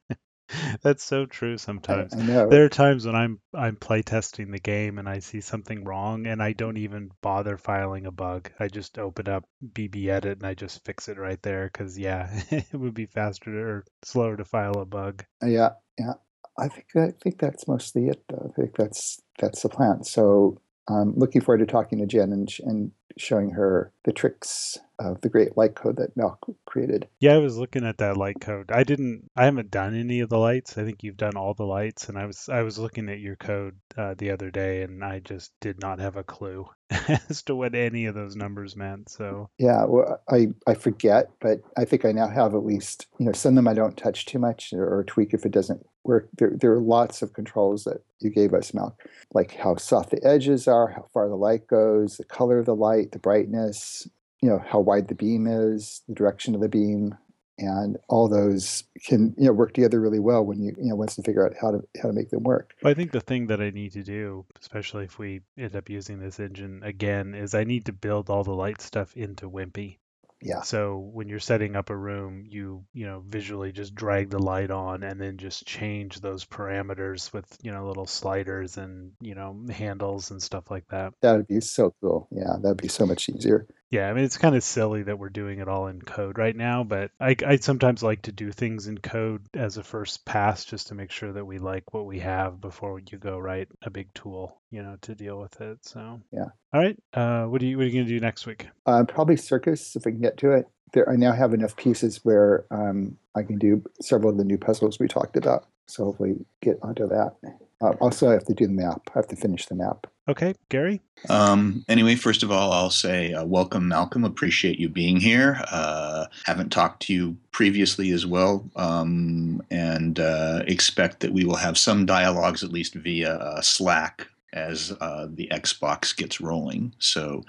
That's 0.82 1.04
so 1.04 1.26
true 1.26 1.58
sometimes. 1.58 2.14
I 2.14 2.22
know. 2.22 2.50
There 2.50 2.66
are 2.66 2.70
times 2.70 3.06
when 3.06 3.16
I'm 3.16 3.40
I'm 3.54 3.76
playtesting 3.76 4.52
the 4.52 4.60
game 4.60 4.98
and 4.98 5.08
I 5.08 5.20
see 5.20 5.42
something 5.42 5.84
wrong 5.84 6.28
and 6.28 6.42
I 6.42 6.54
don't 6.54 6.78
even 6.78 7.12
bother 7.22 7.58
filing 7.58 8.06
a 8.06 8.12
bug. 8.12 8.52
I 8.60 8.68
just 8.68 8.98
open 8.98 9.28
up 9.28 9.46
BBEdit 9.74 10.34
and 10.34 10.46
I 10.46 10.54
just 10.54 10.86
fix 10.86 11.10
it 11.10 11.18
right 11.18 11.42
there 11.42 11.66
because 11.66 11.98
yeah, 11.98 12.30
it 12.52 12.74
would 12.74 12.94
be 12.94 13.06
faster 13.06 13.52
to, 13.52 13.58
or 13.58 13.86
slower 14.04 14.38
to 14.38 14.46
file 14.46 14.80
a 14.80 14.86
bug. 14.86 15.26
Yeah, 15.44 15.72
yeah. 16.00 16.14
I 16.58 16.70
think 16.70 16.88
I 16.96 17.12
think 17.22 17.40
that's 17.40 17.68
mostly 17.68 18.08
it. 18.08 18.24
Though. 18.30 18.50
I 18.50 18.60
think 18.60 18.76
that's 18.76 19.22
that's 19.40 19.62
the 19.62 19.70
plan. 19.70 20.04
So 20.04 20.60
I'm 20.90 21.14
looking 21.16 21.42
forward 21.42 21.60
to 21.60 21.66
talking 21.66 22.00
to 22.00 22.06
Jen 22.06 22.32
and 22.32 22.50
and 22.64 22.92
showing 23.18 23.52
her 23.52 23.92
the 24.06 24.14
tricks 24.14 24.78
of 25.00 25.22
the 25.22 25.30
great 25.30 25.56
light 25.56 25.76
code 25.76 25.98
that 25.98 26.16
Malk 26.18 26.38
created. 26.66 27.08
Yeah, 27.20 27.34
I 27.34 27.38
was 27.38 27.58
looking 27.58 27.86
at 27.86 28.00
that 28.00 28.18
light 28.18 28.40
code. 28.42 28.72
I 28.72 28.84
didn't. 28.84 29.30
I 29.36 29.46
haven't 29.46 29.72
done 29.72 29.96
any 29.96 30.22
of 30.22 30.30
the 30.30 30.40
lights. 30.40 30.78
I 30.78 30.84
think 30.84 31.04
you've 31.04 31.18
done 31.18 31.38
all 31.38 31.54
the 31.54 31.66
lights, 31.66 32.10
and 32.10 32.18
I 32.18 32.26
was 32.26 32.50
I 32.50 32.62
was 32.62 32.80
looking 32.80 33.10
at 33.10 33.20
your 33.20 33.36
code 33.36 33.76
uh, 33.98 34.16
the 34.18 34.32
other 34.32 34.50
day, 34.50 34.82
and 34.82 35.04
I 35.04 35.20
just 35.20 35.52
did 35.62 35.80
not 35.80 36.00
have 36.00 36.16
a 36.16 36.24
clue 36.24 36.68
as 37.30 37.44
to 37.44 37.56
what 37.56 37.76
any 37.76 38.06
of 38.06 38.16
those 38.16 38.36
numbers 38.36 38.76
meant. 38.76 39.10
So 39.10 39.50
Yeah, 39.58 39.86
well, 39.86 40.22
I 40.30 40.48
I 40.66 40.74
forget, 40.74 41.30
but 41.40 41.60
I 41.78 41.86
think 41.86 42.06
I 42.06 42.12
now 42.12 42.28
have 42.28 42.56
at 42.56 42.66
least 42.66 43.08
you 43.20 43.26
know 43.26 43.34
some 43.34 43.52
of 43.52 43.56
them 43.56 43.68
I 43.68 43.74
don't 43.74 43.98
touch 43.98 44.26
too 44.26 44.40
much 44.40 44.74
or, 44.74 45.00
or 45.00 45.04
tweak 45.04 45.34
if 45.34 45.46
it 45.46 45.52
doesn't 45.52 45.86
work. 46.08 46.30
There 46.38 46.52
there 46.54 46.74
are 46.74 46.80
lots 46.80 47.22
of 47.22 47.34
controls 47.34 47.84
that 47.84 48.04
you 48.20 48.30
gave 48.30 48.54
us, 48.54 48.72
Malk, 48.72 48.96
like 49.34 49.56
how 49.56 49.76
soft 49.76 50.12
the 50.12 50.26
edges 50.26 50.68
are, 50.68 50.88
how 50.88 51.08
far 51.14 51.28
the 51.28 51.36
light 51.36 51.68
goes, 51.68 52.18
the 52.18 52.24
color 52.24 52.60
of 52.60 52.66
the 52.66 52.76
light, 52.76 53.12
the 53.12 53.20
brightness, 53.20 54.08
you 54.42 54.50
know 54.50 54.62
how 54.66 54.80
wide 54.80 55.08
the 55.08 55.16
beam 55.16 55.48
is, 55.48 56.02
the 56.08 56.16
direction 56.16 56.56
of 56.56 56.62
the 56.62 56.70
beam, 56.70 57.16
and 57.58 57.98
all 58.08 58.28
those 58.28 58.84
can 59.06 59.34
you 59.38 59.46
know 59.46 59.54
work 59.54 59.74
together 59.74 60.00
really 60.00 60.20
well 60.20 60.46
when 60.46 60.62
you 60.62 60.74
you 60.78 60.90
know 60.90 60.96
once 60.96 61.18
you 61.18 61.24
figure 61.24 61.46
out 61.46 61.54
how 61.60 61.72
to 61.72 61.82
how 62.02 62.08
to 62.08 62.14
make 62.14 62.30
them 62.30 62.44
work. 62.44 62.74
I 62.84 62.94
think 62.94 63.12
the 63.12 63.22
thing 63.22 63.48
that 63.48 63.62
I 63.62 63.72
need 63.72 63.94
to 63.94 64.04
do, 64.04 64.46
especially 64.62 65.06
if 65.06 65.18
we 65.18 65.42
end 65.58 65.76
up 65.76 65.90
using 65.90 66.20
this 66.20 66.40
engine 66.40 66.82
again, 66.84 67.34
is 67.34 67.54
I 67.56 67.64
need 67.64 67.86
to 67.86 67.94
build 67.94 68.30
all 68.30 68.44
the 68.44 68.54
light 68.54 68.82
stuff 68.82 69.16
into 69.16 69.50
Wimpy. 69.50 69.98
Yeah, 70.42 70.64
So 70.64 70.98
when 71.00 71.30
you're 71.30 71.40
setting 71.40 71.76
up 71.76 71.90
a 71.90 71.98
room, 71.98 72.46
you 72.48 72.86
you 72.94 73.06
know 73.08 73.24
visually 73.26 73.72
just 73.72 73.96
drag 73.96 74.30
the 74.30 74.40
light 74.40 74.72
on 74.72 75.04
and 75.04 75.20
then 75.22 75.38
just 75.38 75.66
change 75.66 76.20
those 76.20 76.46
parameters 76.46 77.34
with 77.34 77.58
you 77.64 77.72
know 77.72 77.88
little 77.88 78.06
sliders 78.08 78.78
and 78.78 79.14
you 79.22 79.36
know 79.36 79.66
handles 79.72 80.32
and 80.32 80.42
stuff 80.44 80.70
like 80.72 80.88
that. 80.90 81.14
that 81.22 81.36
would 81.36 81.48
be 81.48 81.60
so 81.62 81.94
cool. 82.02 82.28
Yeah, 82.32 82.54
that 82.62 82.68
would 82.70 82.82
be 82.82 82.88
so 82.88 83.06
much 83.06 83.30
easier. 83.30 83.68
Yeah, 83.90 84.10
I 84.10 84.14
mean 84.14 84.26
it's 84.26 84.38
kind 84.38 84.56
of 84.56 84.64
silly 84.64 85.04
that 85.04 85.18
we're 85.18 85.30
doing 85.30 85.60
it 85.60 85.70
all 85.70 85.88
in 85.88 86.02
code 86.02 86.38
right 86.38 86.56
now, 86.56 86.84
but 86.84 87.12
I 87.20 87.36
I 87.46 87.56
sometimes 87.58 88.04
like 88.04 88.24
to 88.24 88.34
do 88.34 88.52
things 88.52 88.88
in 88.88 88.98
code 88.98 89.48
as 89.54 89.78
a 89.78 89.84
first 89.84 90.26
pass 90.26 90.66
just 90.66 90.88
to 90.88 90.96
make 90.96 91.12
sure 91.12 91.32
that 91.32 91.46
we 91.46 91.58
like 91.58 91.94
what 91.94 92.06
we 92.06 92.20
have 92.20 92.60
before 92.60 93.00
you 93.00 93.18
go 93.18 93.38
write 93.40 93.70
a 93.82 93.90
big 93.90 94.14
tool, 94.14 94.60
you 94.72 94.84
know, 94.84 94.98
to 95.02 95.16
deal 95.16 95.40
with 95.40 95.62
it. 95.62 95.86
So 95.86 96.20
Yeah. 96.34 96.48
All 96.74 96.82
right. 96.82 97.00
Uh, 97.14 97.46
what 97.46 97.62
are 97.62 97.66
you 97.66 97.78
what 97.78 97.84
are 97.84 97.90
you 97.90 98.02
gonna 98.02 98.10
do 98.10 98.20
next 98.20 98.46
week? 98.46 98.68
Uh, 98.86 99.06
probably 99.06 99.38
circus 99.38 99.96
if 99.96 100.06
we 100.06 100.12
can 100.12 100.22
get 100.22 100.38
to 100.38 100.52
it. 100.52 100.68
There, 100.94 101.10
I 101.10 101.16
now 101.16 101.32
have 101.32 101.54
enough 101.54 101.76
pieces 101.76 102.22
where 102.24 102.66
um, 102.72 103.18
I 103.36 103.44
can 103.44 103.58
do 103.58 103.84
several 104.02 104.32
of 104.32 104.38
the 104.38 104.46
new 104.46 104.58
puzzles 104.58 105.00
we 105.00 105.08
talked 105.08 105.38
about. 105.38 105.66
So 105.86 106.06
hopefully 106.06 106.46
get 106.62 106.78
onto 106.82 107.08
that. 107.08 107.36
Uh, 107.80 107.92
also, 108.02 108.30
I 108.30 108.34
have 108.34 108.46
to 108.46 108.54
do 108.54 108.66
the 108.66 108.74
map. 108.74 109.02
I 109.14 109.20
have 109.20 109.28
to 109.28 109.36
finish 109.36 109.68
the 109.68 109.76
map. 109.76 110.08
Okay, 110.30 110.56
Gary. 110.70 111.02
Um, 111.30 111.86
anyway, 111.88 112.16
first 112.16 112.44
of 112.44 112.52
all, 112.52 112.74
I'll 112.74 112.90
say 112.90 113.34
uh, 113.34 113.46
welcome, 113.46 113.88
Malcolm. 113.88 114.26
Appreciate 114.26 114.80
you 114.80 114.90
being 114.90 115.18
here. 115.18 115.62
Uh, 115.72 116.26
haven't 116.46 116.72
talked 116.72 117.04
to 117.04 117.14
you 117.14 117.38
previously 117.52 118.12
as 118.12 118.26
well, 118.26 118.70
um, 118.76 119.62
and 119.72 120.20
uh, 120.20 120.64
expect 120.68 121.22
that 121.22 121.32
we 121.32 121.46
will 121.46 121.56
have 121.56 121.78
some 121.78 122.06
dialogues, 122.06 122.64
at 122.64 122.72
least 122.72 122.96
via 122.96 123.36
uh, 123.36 123.62
Slack, 123.62 124.28
as 124.54 124.92
uh, 125.00 125.28
the 125.30 125.48
Xbox 125.52 126.16
gets 126.16 126.42
rolling. 126.42 126.94
So, 127.00 127.44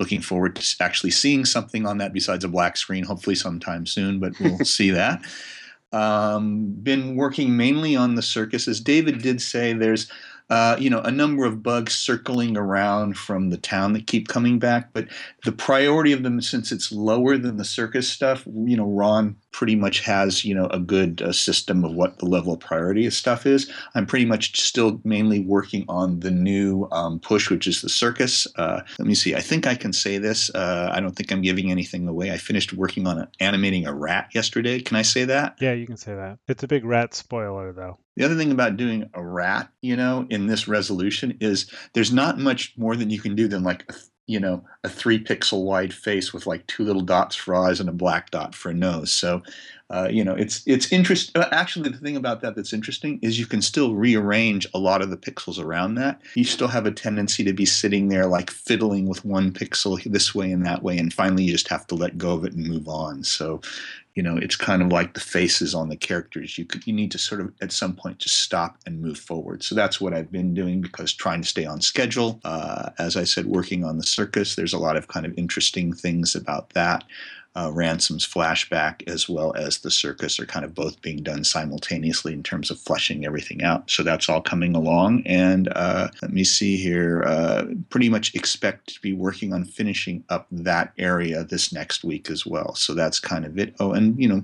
looking 0.00 0.20
forward 0.20 0.56
to 0.56 0.76
actually 0.82 1.12
seeing 1.12 1.44
something 1.44 1.86
on 1.86 1.98
that 1.98 2.12
besides 2.12 2.42
a 2.42 2.48
black 2.48 2.76
screen, 2.76 3.04
hopefully 3.04 3.36
sometime 3.36 3.86
soon, 3.86 4.18
but 4.18 4.32
we'll 4.40 4.58
see 4.64 4.90
that. 4.90 5.22
Um, 5.94 6.74
been 6.82 7.14
working 7.14 7.56
mainly 7.56 7.94
on 7.94 8.16
the 8.16 8.22
circus. 8.22 8.66
As 8.66 8.80
David 8.80 9.22
did 9.22 9.40
say, 9.40 9.72
there's 9.72 10.10
uh, 10.50 10.76
you 10.78 10.90
know, 10.90 11.00
a 11.00 11.10
number 11.10 11.44
of 11.44 11.62
bugs 11.62 11.94
circling 11.94 12.56
around 12.56 13.16
from 13.16 13.48
the 13.48 13.56
town 13.56 13.94
that 13.94 14.06
keep 14.06 14.28
coming 14.28 14.58
back. 14.58 14.92
But 14.92 15.08
the 15.44 15.52
priority 15.52 16.12
of 16.12 16.22
them, 16.22 16.40
since 16.42 16.70
it's 16.70 16.92
lower 16.92 17.38
than 17.38 17.56
the 17.56 17.64
circus 17.64 18.10
stuff, 18.10 18.46
you 18.46 18.76
know, 18.76 18.86
Ron 18.86 19.36
pretty 19.54 19.76
much 19.76 20.00
has, 20.00 20.44
you 20.44 20.52
know, 20.52 20.66
a 20.66 20.80
good 20.80 21.22
uh, 21.22 21.30
system 21.30 21.84
of 21.84 21.94
what 21.94 22.18
the 22.18 22.26
level 22.26 22.52
of 22.52 22.58
priority 22.58 23.06
of 23.06 23.14
stuff 23.14 23.46
is. 23.46 23.70
I'm 23.94 24.04
pretty 24.04 24.24
much 24.24 24.60
still 24.60 25.00
mainly 25.04 25.38
working 25.38 25.84
on 25.88 26.18
the 26.20 26.32
new 26.32 26.88
um, 26.90 27.20
push, 27.20 27.50
which 27.50 27.68
is 27.68 27.80
the 27.80 27.88
circus. 27.88 28.48
Uh, 28.56 28.80
let 28.98 29.06
me 29.06 29.14
see. 29.14 29.36
I 29.36 29.40
think 29.40 29.64
I 29.64 29.76
can 29.76 29.92
say 29.92 30.18
this. 30.18 30.52
Uh, 30.56 30.90
I 30.92 30.98
don't 30.98 31.14
think 31.14 31.30
I'm 31.30 31.40
giving 31.40 31.70
anything 31.70 32.08
away. 32.08 32.32
I 32.32 32.36
finished 32.36 32.72
working 32.72 33.06
on 33.06 33.28
animating 33.38 33.86
a 33.86 33.94
rat 33.94 34.28
yesterday. 34.34 34.80
Can 34.80 34.96
I 34.96 35.02
say 35.02 35.24
that? 35.24 35.56
Yeah, 35.60 35.72
you 35.72 35.86
can 35.86 35.96
say 35.96 36.16
that. 36.16 36.38
It's 36.48 36.64
a 36.64 36.68
big 36.68 36.84
rat 36.84 37.14
spoiler 37.14 37.72
though. 37.72 37.98
The 38.16 38.24
other 38.24 38.36
thing 38.36 38.50
about 38.50 38.76
doing 38.76 39.08
a 39.14 39.24
rat, 39.24 39.68
you 39.82 39.96
know, 39.96 40.26
in 40.30 40.46
this 40.46 40.66
resolution 40.66 41.36
is 41.40 41.70
there's 41.94 42.12
not 42.12 42.38
much 42.38 42.74
more 42.76 42.96
than 42.96 43.10
you 43.10 43.20
can 43.20 43.34
do 43.34 43.48
than 43.48 43.62
like, 43.64 43.84
a, 43.88 43.94
you 44.26 44.40
know, 44.40 44.64
a 44.84 44.88
three 44.88 45.22
pixel 45.22 45.64
wide 45.64 45.92
face 45.92 46.32
with 46.32 46.46
like 46.46 46.66
two 46.66 46.84
little 46.84 47.02
dots 47.02 47.36
for 47.36 47.54
eyes 47.54 47.80
and 47.80 47.88
a 47.88 47.92
black 47.92 48.30
dot 48.30 48.54
for 48.54 48.70
a 48.70 48.74
nose. 48.74 49.12
So, 49.12 49.42
uh, 49.94 50.08
you 50.08 50.24
know, 50.24 50.34
it's 50.34 50.60
it's 50.66 50.90
interesting. 50.90 51.40
Actually, 51.52 51.88
the 51.88 51.96
thing 51.96 52.16
about 52.16 52.40
that 52.40 52.56
that's 52.56 52.72
interesting 52.72 53.20
is 53.22 53.38
you 53.38 53.46
can 53.46 53.62
still 53.62 53.94
rearrange 53.94 54.66
a 54.74 54.78
lot 54.78 55.00
of 55.00 55.10
the 55.10 55.16
pixels 55.16 55.62
around 55.62 55.94
that. 55.94 56.20
You 56.34 56.42
still 56.42 56.66
have 56.66 56.84
a 56.84 56.90
tendency 56.90 57.44
to 57.44 57.52
be 57.52 57.64
sitting 57.64 58.08
there 58.08 58.26
like 58.26 58.50
fiddling 58.50 59.08
with 59.08 59.24
one 59.24 59.52
pixel 59.52 60.02
this 60.02 60.34
way 60.34 60.50
and 60.50 60.66
that 60.66 60.82
way, 60.82 60.98
and 60.98 61.14
finally 61.14 61.44
you 61.44 61.52
just 61.52 61.68
have 61.68 61.86
to 61.86 61.94
let 61.94 62.18
go 62.18 62.34
of 62.34 62.44
it 62.44 62.54
and 62.54 62.66
move 62.66 62.88
on. 62.88 63.22
So, 63.22 63.60
you 64.16 64.22
know 64.22 64.36
it's 64.36 64.56
kind 64.56 64.80
of 64.82 64.88
like 64.88 65.14
the 65.14 65.20
faces 65.20 65.74
on 65.74 65.88
the 65.88 65.96
characters 65.96 66.56
you 66.56 66.64
could 66.64 66.86
you 66.86 66.92
need 66.92 67.10
to 67.10 67.18
sort 67.18 67.40
of 67.40 67.52
at 67.60 67.72
some 67.72 67.94
point 67.94 68.18
just 68.18 68.36
stop 68.42 68.78
and 68.86 69.00
move 69.00 69.18
forward 69.18 69.62
so 69.64 69.74
that's 69.74 70.00
what 70.00 70.14
i've 70.14 70.30
been 70.30 70.54
doing 70.54 70.80
because 70.80 71.12
trying 71.12 71.42
to 71.42 71.48
stay 71.48 71.64
on 71.64 71.80
schedule 71.80 72.40
uh, 72.44 72.90
as 72.98 73.16
i 73.16 73.24
said 73.24 73.46
working 73.46 73.84
on 73.84 73.98
the 73.98 74.06
circus 74.06 74.54
there's 74.54 74.72
a 74.72 74.78
lot 74.78 74.96
of 74.96 75.08
kind 75.08 75.26
of 75.26 75.36
interesting 75.36 75.92
things 75.92 76.36
about 76.36 76.70
that 76.70 77.02
uh, 77.56 77.70
Ransom's 77.72 78.26
flashback 78.26 79.08
as 79.08 79.28
well 79.28 79.54
as 79.54 79.78
the 79.78 79.90
circus 79.90 80.40
are 80.40 80.46
kind 80.46 80.64
of 80.64 80.74
both 80.74 81.00
being 81.02 81.22
done 81.22 81.44
simultaneously 81.44 82.32
in 82.32 82.42
terms 82.42 82.70
of 82.70 82.78
fleshing 82.78 83.24
everything 83.24 83.62
out. 83.62 83.90
So 83.90 84.02
that's 84.02 84.28
all 84.28 84.42
coming 84.42 84.74
along. 84.74 85.22
And 85.24 85.68
uh, 85.68 86.08
let 86.20 86.32
me 86.32 86.44
see 86.44 86.76
here. 86.76 87.22
Uh, 87.24 87.66
pretty 87.90 88.08
much 88.08 88.34
expect 88.34 88.94
to 88.94 89.00
be 89.00 89.12
working 89.12 89.52
on 89.52 89.64
finishing 89.64 90.24
up 90.28 90.46
that 90.50 90.92
area 90.98 91.44
this 91.44 91.72
next 91.72 92.02
week 92.04 92.30
as 92.30 92.44
well. 92.44 92.74
So 92.74 92.94
that's 92.94 93.20
kind 93.20 93.44
of 93.44 93.58
it. 93.58 93.74
Oh, 93.78 93.92
and 93.92 94.18
you 94.20 94.28
know, 94.28 94.42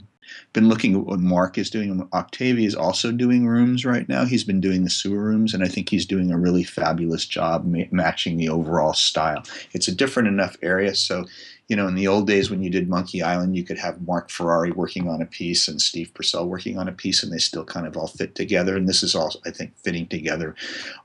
been 0.53 0.69
looking 0.69 0.95
at 0.95 1.07
what 1.07 1.21
Mark 1.21 1.59
is 1.59 1.71
doing. 1.71 2.07
Octavi 2.13 2.65
is 2.67 2.75
also 2.75 3.13
doing 3.13 3.47
rooms 3.47 3.85
right 3.85 4.09
now. 4.09 4.25
He's 4.25 4.45
been 4.45 4.61
doing 4.61 4.85
the 4.85 4.91
sewer 4.91 5.23
rooms, 5.23 5.55
and 5.55 5.65
I 5.65 5.69
think 5.69 5.89
he's 5.89 6.07
doing 6.07 6.31
a 6.31 6.39
really 6.39 6.65
fabulous 6.65 7.27
job 7.27 7.65
ma- 7.65 7.85
matching 7.91 8.37
the 8.37 8.49
overall 8.49 8.95
style. 8.95 9.43
It's 9.73 9.89
a 9.89 9.95
different 9.95 10.29
enough 10.29 10.57
area, 10.63 10.95
so 10.95 11.25
you 11.71 11.77
know, 11.77 11.87
in 11.87 11.95
the 11.95 12.09
old 12.09 12.27
days 12.27 12.51
when 12.51 12.65
you 12.65 12.69
did 12.69 12.89
Monkey 12.89 13.23
Island, 13.23 13.55
you 13.55 13.63
could 13.63 13.79
have 13.79 14.05
Mark 14.05 14.29
Ferrari 14.29 14.73
working 14.73 15.09
on 15.09 15.23
a 15.23 15.27
piece 15.27 15.69
and 15.69 15.81
Steve 15.81 16.13
Purcell 16.13 16.49
working 16.49 16.77
on 16.77 16.89
a 16.89 16.93
piece, 16.93 17.23
and 17.23 17.33
they 17.33 17.39
still 17.39 17.65
kind 17.65 17.87
of 17.87 17.97
all 17.97 18.09
fit 18.09 18.35
together. 18.35 18.77
And 18.77 18.89
this 18.89 19.05
is 19.05 19.15
all, 19.15 19.33
I 19.47 19.53
think, 19.53 19.77
fitting 19.77 20.09
together. 20.09 20.57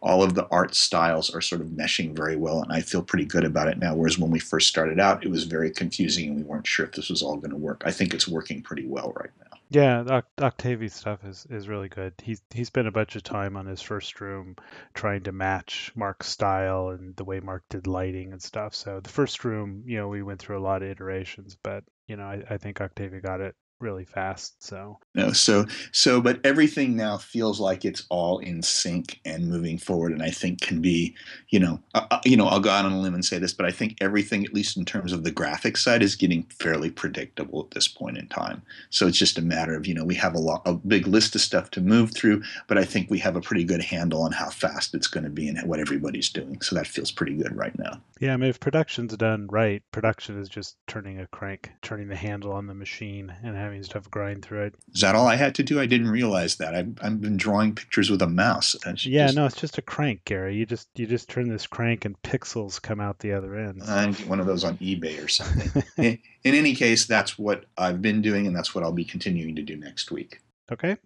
All 0.02 0.24
of 0.24 0.34
the 0.34 0.48
art 0.48 0.74
styles 0.74 1.30
are 1.30 1.40
sort 1.40 1.62
of 1.62 1.68
meshing 1.68 2.16
very 2.16 2.36
well, 2.36 2.64
and 2.64 2.74
I 2.74 2.82
feel 2.82 3.04
pretty 3.04 3.26
good 3.26 3.44
about 3.44 3.68
it 3.68 3.78
now. 3.78 3.94
Whereas 3.94 4.18
when 4.18 4.32
we 4.32 4.40
first 4.40 4.68
started 4.68 5.00
out, 5.00 5.24
it 5.24 5.30
was 5.30 5.44
very 5.44 5.70
confusing, 5.70 6.30
and 6.30 6.38
we 6.38 6.42
weren't 6.42 6.66
sure 6.66 6.88
if 6.88 6.94
this 6.94 7.12
was 7.12 7.22
all 7.22 7.38
going 7.38 7.52
to 7.52 7.58
work. 7.58 7.84
I 7.86 7.92
think 7.92 8.16
it's 8.16 8.28
working 8.28 8.64
pretty 8.64 8.88
well 8.88 9.14
right 9.16 9.30
now. 9.40 9.60
Yeah, 9.70 10.04
Oct- 10.04 10.38
Octavi's 10.42 10.94
stuff 10.96 11.24
is, 11.24 11.46
is 11.50 11.68
really 11.68 11.90
good. 11.90 12.14
He's 12.22 12.42
he 12.54 12.64
spent 12.64 12.88
a 12.88 12.92
bunch 12.92 13.16
of 13.16 13.24
time 13.24 13.56
on 13.58 13.66
his 13.68 13.82
first 13.82 14.20
room 14.22 14.56
trying 14.94 15.24
to 15.24 15.32
match 15.32 15.92
Mark's 15.96 16.28
style 16.28 16.90
and 16.90 17.16
the 17.16 17.24
way 17.26 17.40
Mark 17.40 17.64
did 17.70 17.86
lighting 17.88 18.32
and 18.32 18.42
stuff. 18.42 18.74
So 18.76 19.00
the 19.00 19.10
first 19.10 19.44
room, 19.46 19.84
you 19.86 19.98
know, 19.98 20.08
we 20.08 20.24
went 20.24 20.40
through 20.40 20.58
a 20.60 20.66
lot 20.66 20.82
of 20.84 20.90
iterations, 20.90 21.58
but 21.62 21.84
you 22.08 22.16
know, 22.16 22.26
I, 22.26 22.44
I 22.50 22.58
think 22.58 22.78
Octavi 22.78 23.22
got 23.22 23.42
it 23.42 23.56
really 23.80 24.06
fast. 24.06 24.64
So 24.64 25.00
no, 25.14 25.32
so 25.32 25.66
so, 25.92 26.22
but 26.22 26.40
everything 26.44 26.96
now 26.96 27.18
feels 27.18 27.60
like 27.60 27.86
it's 27.86 28.06
all 28.10 28.40
in 28.40 28.62
sync 28.62 29.20
and 29.26 29.50
moving 29.50 29.78
forward, 29.78 30.12
and 30.12 30.24
I 30.24 30.30
think 30.30 30.62
can 30.62 30.82
be, 30.82 31.16
you 31.50 31.60
know, 31.60 31.80
uh, 31.94 32.06
uh, 32.12 32.20
you 32.26 32.38
know, 32.38 32.48
I'll 32.48 32.60
go 32.60 32.70
out 32.70 32.86
on 32.86 32.92
a 32.92 33.00
limb 33.00 33.14
and 33.14 33.26
say 33.26 33.38
this, 33.38 33.54
but 33.54 33.66
I 33.66 33.72
think 33.72 33.98
everything, 34.02 34.46
at 34.46 34.54
least 34.54 34.78
in 34.78 34.86
terms 34.86 35.12
of 35.12 35.24
the 35.24 35.32
graphic 35.32 35.78
side, 35.78 36.04
is 36.04 36.16
getting 36.16 36.44
fairly 36.44 36.90
predictable 36.90 37.64
at 37.64 37.72
this 37.72 37.88
point 37.88 38.18
in 38.18 38.28
time. 38.28 38.62
So 38.90 39.08
it's 39.08 39.18
just 39.18 39.38
a 39.38 39.42
matter 39.42 39.76
of, 39.76 39.86
you 39.86 39.94
know, 39.94 40.06
we 40.06 40.16
have 40.16 40.36
a 40.36 40.40
lot, 40.40 40.62
a 40.66 40.74
big 40.74 41.08
list 41.08 41.36
of 41.36 41.42
stuff 41.42 41.72
to 41.72 41.82
move 41.82 42.14
through, 42.14 42.44
but 42.68 42.78
I 42.78 42.86
think 42.86 43.10
we 43.10 43.20
have 43.20 43.36
a 43.36 43.42
pretty 43.42 43.64
good 43.64 43.82
handle 43.82 44.24
on 44.24 44.32
how 44.32 44.50
fast 44.50 44.94
it's 44.94 45.08
going 45.08 45.24
to 45.24 45.30
be 45.30 45.48
and 45.48 45.62
what 45.68 45.80
everybody's 45.80 46.30
doing. 46.30 46.62
So 46.62 46.76
that 46.76 46.88
feels 46.88 47.12
pretty 47.12 47.36
good 47.36 47.56
right 47.56 47.78
now. 47.78 48.02
Yeah, 48.20 48.34
I 48.34 48.38
mean, 48.38 48.50
if 48.50 48.60
production's 48.60 49.16
done 49.18 49.48
right, 49.48 49.84
production 49.92 50.40
is 50.40 50.50
just 50.50 50.78
turning 50.88 51.20
a 51.20 51.28
crank, 51.28 51.72
turning 51.82 52.08
the 52.08 52.16
handle 52.16 52.54
on 52.54 52.68
the 52.68 52.74
machine, 52.74 53.34
and 53.44 53.56
having 53.66 53.84
stuff 53.84 54.10
grind 54.10 54.44
through 54.44 54.66
it. 54.66 54.76
Is 54.94 55.02
that 55.02 55.16
all 55.16 55.28
I 55.28 55.36
had 55.36 55.56
to 55.56 55.64
do? 55.64 55.80
I 55.80 55.86
didn't 55.86 56.10
realize 56.10 56.56
that. 56.58 56.74
I've, 56.74 56.98
I've 57.02 57.22
been 57.22 57.38
drawing 57.38 57.76
pictures 57.76 58.10
with 58.10 58.22
a 58.22 58.28
mouse. 58.28 58.76
Yeah, 58.86 59.26
just... 59.26 59.36
no, 59.36 59.46
it's 59.46 59.60
just 59.60 59.78
a 59.78 59.82
crank, 59.82 60.24
Gary. 60.26 60.56
You 60.56 60.66
just 60.66 60.88
you 60.96 61.06
just 61.06 61.30
turn 61.30 61.50
this 61.50 61.68
crank, 61.68 62.06
and 62.06 62.22
pixels 62.22 62.82
come 62.82 63.00
out 63.00 63.20
the 63.20 63.34
other 63.34 63.56
end. 63.56 63.84
I 63.84 64.10
get 64.12 64.28
one 64.28 64.40
of 64.40 64.46
those 64.46 64.64
on 64.64 64.78
eBay 64.78 65.24
or 65.24 65.28
something. 65.28 65.84
in, 65.98 66.20
in 66.44 66.56
any 66.56 66.76
case, 66.76 67.06
that's 67.06 67.38
what 67.38 67.66
I've 67.78 68.02
been 68.02 68.22
doing, 68.22 68.48
and 68.48 68.56
that's 68.56 68.74
what 68.74 68.84
I'll 68.84 68.92
be 68.92 69.06
continuing 69.06 69.56
to 69.56 69.62
do 69.62 69.76
next 69.76 70.12
week. 70.12 70.42
Okay. 70.72 70.98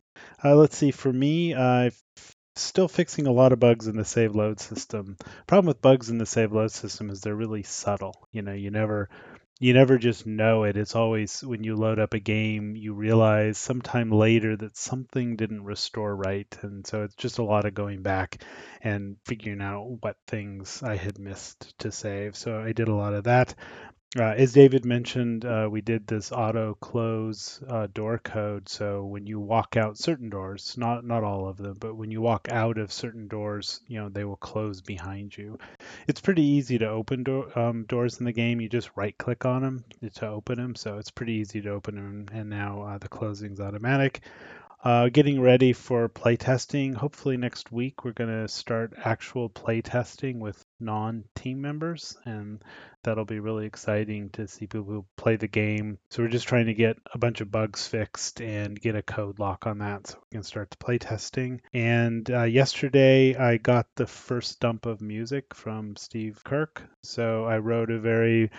Uh, 0.43 0.55
let's 0.55 0.77
see. 0.77 0.91
For 0.91 1.11
me, 1.11 1.53
I've 1.53 2.01
still 2.55 2.87
fixing 2.87 3.27
a 3.27 3.31
lot 3.31 3.53
of 3.53 3.59
bugs 3.59 3.87
in 3.87 3.95
the 3.95 4.05
save 4.05 4.35
load 4.35 4.59
system. 4.59 5.17
Problem 5.47 5.67
with 5.67 5.81
bugs 5.81 6.09
in 6.09 6.17
the 6.17 6.25
save 6.25 6.51
load 6.51 6.71
system 6.71 7.09
is 7.09 7.21
they're 7.21 7.35
really 7.35 7.63
subtle. 7.63 8.27
You 8.31 8.41
know, 8.41 8.53
you 8.53 8.71
never 8.71 9.09
you 9.59 9.73
never 9.73 9.97
just 9.97 10.25
know 10.25 10.63
it. 10.63 10.77
It's 10.77 10.95
always 10.95 11.41
when 11.41 11.63
you 11.63 11.75
load 11.75 11.99
up 11.99 12.13
a 12.13 12.19
game, 12.19 12.75
you 12.75 12.93
realize 12.93 13.57
sometime 13.57 14.09
later 14.11 14.55
that 14.55 14.77
something 14.77 15.35
didn't 15.35 15.63
restore 15.65 16.15
right. 16.15 16.47
And 16.61 16.87
so 16.87 17.03
it's 17.03 17.15
just 17.15 17.39
a 17.39 17.43
lot 17.43 17.65
of 17.65 17.73
going 17.73 18.01
back 18.01 18.43
and 18.81 19.17
figuring 19.25 19.61
out 19.61 19.83
what 20.01 20.15
things 20.27 20.81
I 20.81 20.95
had 20.95 21.19
missed 21.19 21.77
to 21.79 21.91
save. 21.91 22.37
So 22.37 22.59
I 22.61 22.71
did 22.71 22.87
a 22.87 22.95
lot 22.95 23.13
of 23.13 23.25
that. 23.25 23.53
Uh, 24.17 24.23
as 24.23 24.53
David 24.53 24.85
mentioned, 24.85 25.45
uh, 25.45 25.67
we 25.69 25.81
did 25.81 26.07
this 26.07 26.31
auto 26.31 26.73
close 26.73 27.61
uh, 27.69 27.85
door 27.93 28.17
code. 28.17 28.67
So 28.67 29.05
when 29.05 29.27
you 29.27 29.39
walk 29.39 29.77
out 29.77 29.99
certain 29.99 30.31
doors, 30.31 30.73
not 30.77 31.05
not 31.05 31.23
all 31.23 31.47
of 31.47 31.57
them, 31.57 31.77
but 31.79 31.95
when 31.95 32.09
you 32.09 32.19
walk 32.19 32.47
out 32.49 32.79
of 32.79 32.91
certain 32.91 33.27
doors, 33.27 33.81
you 33.87 33.99
know 33.99 34.09
they 34.09 34.23
will 34.23 34.35
close 34.35 34.81
behind 34.81 35.37
you. 35.37 35.59
It's 36.07 36.21
pretty 36.21 36.41
easy 36.41 36.79
to 36.79 36.89
open 36.89 37.23
um, 37.55 37.83
doors 37.83 38.17
in 38.17 38.25
the 38.25 38.31
game. 38.31 38.59
You 38.59 38.67
just 38.67 38.89
right 38.95 39.15
click 39.15 39.45
on 39.45 39.61
them 39.61 39.83
to 40.15 40.27
open 40.27 40.57
them, 40.57 40.75
so 40.75 40.97
it's 40.97 41.11
pretty 41.11 41.33
easy 41.33 41.61
to 41.61 41.69
open 41.69 41.93
them. 41.93 42.25
And 42.31 42.49
now 42.49 42.81
uh, 42.81 42.97
the 42.97 43.09
closing's 43.09 43.59
automatic. 43.59 44.21
Uh, 44.81 45.09
getting 45.09 45.41
ready 45.41 45.73
for 45.73 46.07
playtesting. 46.07 46.95
Hopefully 46.95 47.35
next 47.35 47.69
week 47.69 48.05
we're 48.05 48.13
going 48.13 48.29
to 48.29 48.47
start 48.47 48.93
actual 49.03 49.49
playtesting 49.49 50.39
with 50.39 50.65
non-team 50.79 51.59
members, 51.59 52.17
and 52.23 52.63
that'll 53.03 53.25
be 53.25 53.39
really 53.39 53.65
exciting 53.65 54.29
to 54.31 54.47
see 54.47 54.67
people 54.67 55.05
play 55.17 55.35
the 55.35 55.47
game. 55.47 55.97
So 56.09 56.23
we're 56.23 56.29
just 56.29 56.47
trying 56.47 56.65
to 56.65 56.73
get 56.73 56.97
a 57.13 57.17
bunch 57.17 57.41
of 57.41 57.51
bugs 57.51 57.87
fixed 57.87 58.41
and 58.41 58.79
get 58.79 58.95
a 58.95 59.01
code 59.01 59.39
lock 59.39 59.67
on 59.67 59.79
that, 59.79 60.07
so 60.07 60.17
we 60.17 60.35
can 60.35 60.43
start 60.43 60.69
the 60.69 60.77
playtesting. 60.77 61.59
And 61.73 62.29
uh, 62.29 62.43
yesterday 62.43 63.35
I 63.35 63.57
got 63.57 63.87
the 63.95 64.07
first 64.07 64.59
dump 64.59 64.85
of 64.85 65.01
music 65.01 65.53
from 65.53 65.95
Steve 65.95 66.41
Kirk. 66.43 66.83
So 67.03 67.45
I 67.45 67.59
wrote 67.59 67.91
a 67.91 67.99
very 67.99 68.51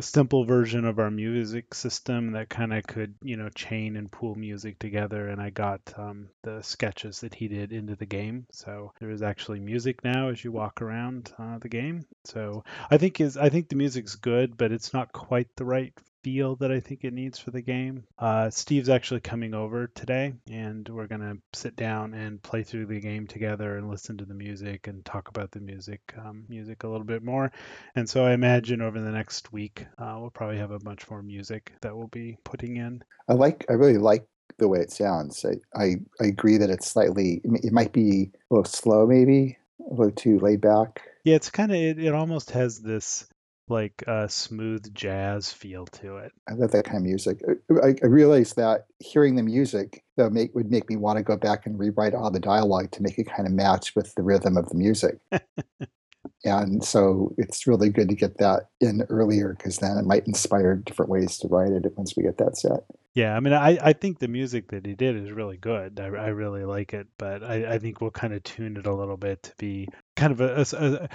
simple 0.00 0.44
version 0.44 0.84
of 0.84 0.98
our 0.98 1.10
music 1.10 1.72
system 1.72 2.32
that 2.32 2.50
kind 2.50 2.74
of 2.74 2.86
could, 2.86 3.14
you 3.22 3.38
know, 3.38 3.48
chain 3.48 3.96
and 3.96 4.12
pool 4.12 4.34
music 4.34 4.78
together. 4.78 5.28
And 5.28 5.40
I 5.40 5.48
got 5.48 5.80
um, 5.96 6.28
the 6.42 6.60
sketches 6.60 7.20
that 7.20 7.34
he 7.34 7.48
did 7.48 7.72
into 7.72 7.96
the 7.96 8.04
game. 8.04 8.46
So 8.52 8.92
there 9.00 9.08
is 9.08 9.22
actually 9.22 9.60
music 9.60 10.04
now 10.04 10.28
as 10.28 10.44
you 10.44 10.52
walk 10.52 10.82
around 10.82 11.32
uh, 11.38 11.58
the 11.58 11.70
game. 11.70 12.04
So 12.24 12.64
I 12.90 12.98
think 12.98 13.22
is 13.22 13.38
I 13.38 13.48
think 13.48 13.69
the 13.70 13.76
music's 13.76 14.16
good, 14.16 14.56
but 14.56 14.72
it's 14.72 14.92
not 14.92 15.12
quite 15.12 15.48
the 15.56 15.64
right 15.64 15.94
feel 16.22 16.56
that 16.56 16.70
I 16.70 16.80
think 16.80 17.04
it 17.04 17.14
needs 17.14 17.38
for 17.38 17.50
the 17.50 17.62
game. 17.62 18.04
Uh, 18.18 18.50
Steve's 18.50 18.88
actually 18.88 19.20
coming 19.20 19.54
over 19.54 19.86
today, 19.86 20.34
and 20.50 20.86
we're 20.88 21.06
going 21.06 21.22
to 21.22 21.38
sit 21.58 21.76
down 21.76 22.12
and 22.12 22.42
play 22.42 22.62
through 22.62 22.86
the 22.86 23.00
game 23.00 23.26
together 23.26 23.76
and 23.76 23.88
listen 23.88 24.18
to 24.18 24.26
the 24.26 24.34
music 24.34 24.86
and 24.86 25.04
talk 25.04 25.28
about 25.28 25.50
the 25.50 25.60
music 25.60 26.00
um, 26.18 26.44
music 26.48 26.82
a 26.82 26.88
little 26.88 27.06
bit 27.06 27.22
more. 27.22 27.50
And 27.94 28.08
so 28.08 28.24
I 28.24 28.32
imagine 28.32 28.82
over 28.82 29.00
the 29.00 29.10
next 29.10 29.52
week 29.52 29.86
uh, 29.98 30.16
we'll 30.18 30.30
probably 30.30 30.58
have 30.58 30.72
a 30.72 30.78
bunch 30.78 31.08
more 31.10 31.22
music 31.22 31.72
that 31.80 31.96
we'll 31.96 32.08
be 32.08 32.36
putting 32.44 32.76
in. 32.76 33.02
I 33.28 33.34
like 33.34 33.64
I 33.70 33.74
really 33.74 33.98
like 33.98 34.26
the 34.58 34.68
way 34.68 34.80
it 34.80 34.90
sounds. 34.90 35.44
I, 35.44 35.80
I, 35.80 35.94
I 36.20 36.26
agree 36.26 36.58
that 36.58 36.70
it's 36.70 36.90
slightly 36.90 37.40
it 37.44 37.72
might 37.72 37.92
be 37.92 38.30
a 38.50 38.54
little 38.54 38.64
slow 38.64 39.06
maybe 39.06 39.56
a 39.90 39.94
little 39.94 40.10
too 40.10 40.38
laid 40.38 40.60
back. 40.60 41.00
Yeah, 41.24 41.36
it's 41.36 41.50
kind 41.50 41.70
of 41.70 41.76
it, 41.76 41.98
it 41.98 42.14
almost 42.14 42.50
has 42.50 42.80
this 42.80 43.26
like 43.70 44.02
a 44.06 44.28
smooth 44.28 44.92
jazz 44.94 45.52
feel 45.52 45.86
to 45.86 46.16
it. 46.16 46.32
I 46.48 46.54
love 46.54 46.72
that 46.72 46.84
kind 46.84 46.98
of 46.98 47.04
music. 47.04 47.40
I, 47.82 47.94
I 48.02 48.06
realized 48.06 48.56
that 48.56 48.86
hearing 48.98 49.36
the 49.36 49.42
music 49.42 50.04
though 50.16 50.30
make 50.30 50.54
would 50.54 50.70
make 50.70 50.88
me 50.90 50.96
want 50.96 51.16
to 51.18 51.22
go 51.22 51.36
back 51.36 51.66
and 51.66 51.78
rewrite 51.78 52.14
all 52.14 52.30
the 52.30 52.40
dialogue 52.40 52.90
to 52.92 53.02
make 53.02 53.18
it 53.18 53.24
kind 53.24 53.46
of 53.46 53.54
match 53.54 53.94
with 53.94 54.14
the 54.14 54.22
rhythm 54.22 54.56
of 54.56 54.68
the 54.68 54.74
music. 54.74 55.18
and 56.44 56.84
so 56.84 57.34
it's 57.38 57.66
really 57.66 57.88
good 57.88 58.08
to 58.08 58.14
get 58.14 58.38
that 58.38 58.68
in 58.80 59.02
earlier 59.08 59.54
because 59.56 59.78
then 59.78 59.96
it 59.96 60.04
might 60.04 60.26
inspire 60.26 60.76
different 60.76 61.10
ways 61.10 61.38
to 61.38 61.48
write 61.48 61.72
it 61.72 61.84
once 61.96 62.14
we 62.16 62.22
get 62.22 62.38
that 62.38 62.56
set. 62.56 62.80
Yeah, 63.14 63.36
I 63.36 63.40
mean, 63.40 63.52
I, 63.52 63.76
I 63.82 63.92
think 63.92 64.20
the 64.20 64.28
music 64.28 64.68
that 64.68 64.86
he 64.86 64.94
did 64.94 65.16
is 65.16 65.32
really 65.32 65.56
good. 65.56 65.98
I, 65.98 66.04
I 66.04 66.28
really 66.28 66.64
like 66.64 66.94
it, 66.94 67.08
but 67.18 67.42
I, 67.42 67.74
I 67.74 67.78
think 67.78 68.00
we'll 68.00 68.12
kind 68.12 68.32
of 68.32 68.44
tune 68.44 68.76
it 68.76 68.86
a 68.86 68.94
little 68.94 69.16
bit 69.16 69.42
to 69.44 69.52
be 69.58 69.88
kind 70.14 70.32
of 70.32 70.40
a, 70.40 70.64
a, 70.76 70.84
a 71.04 71.08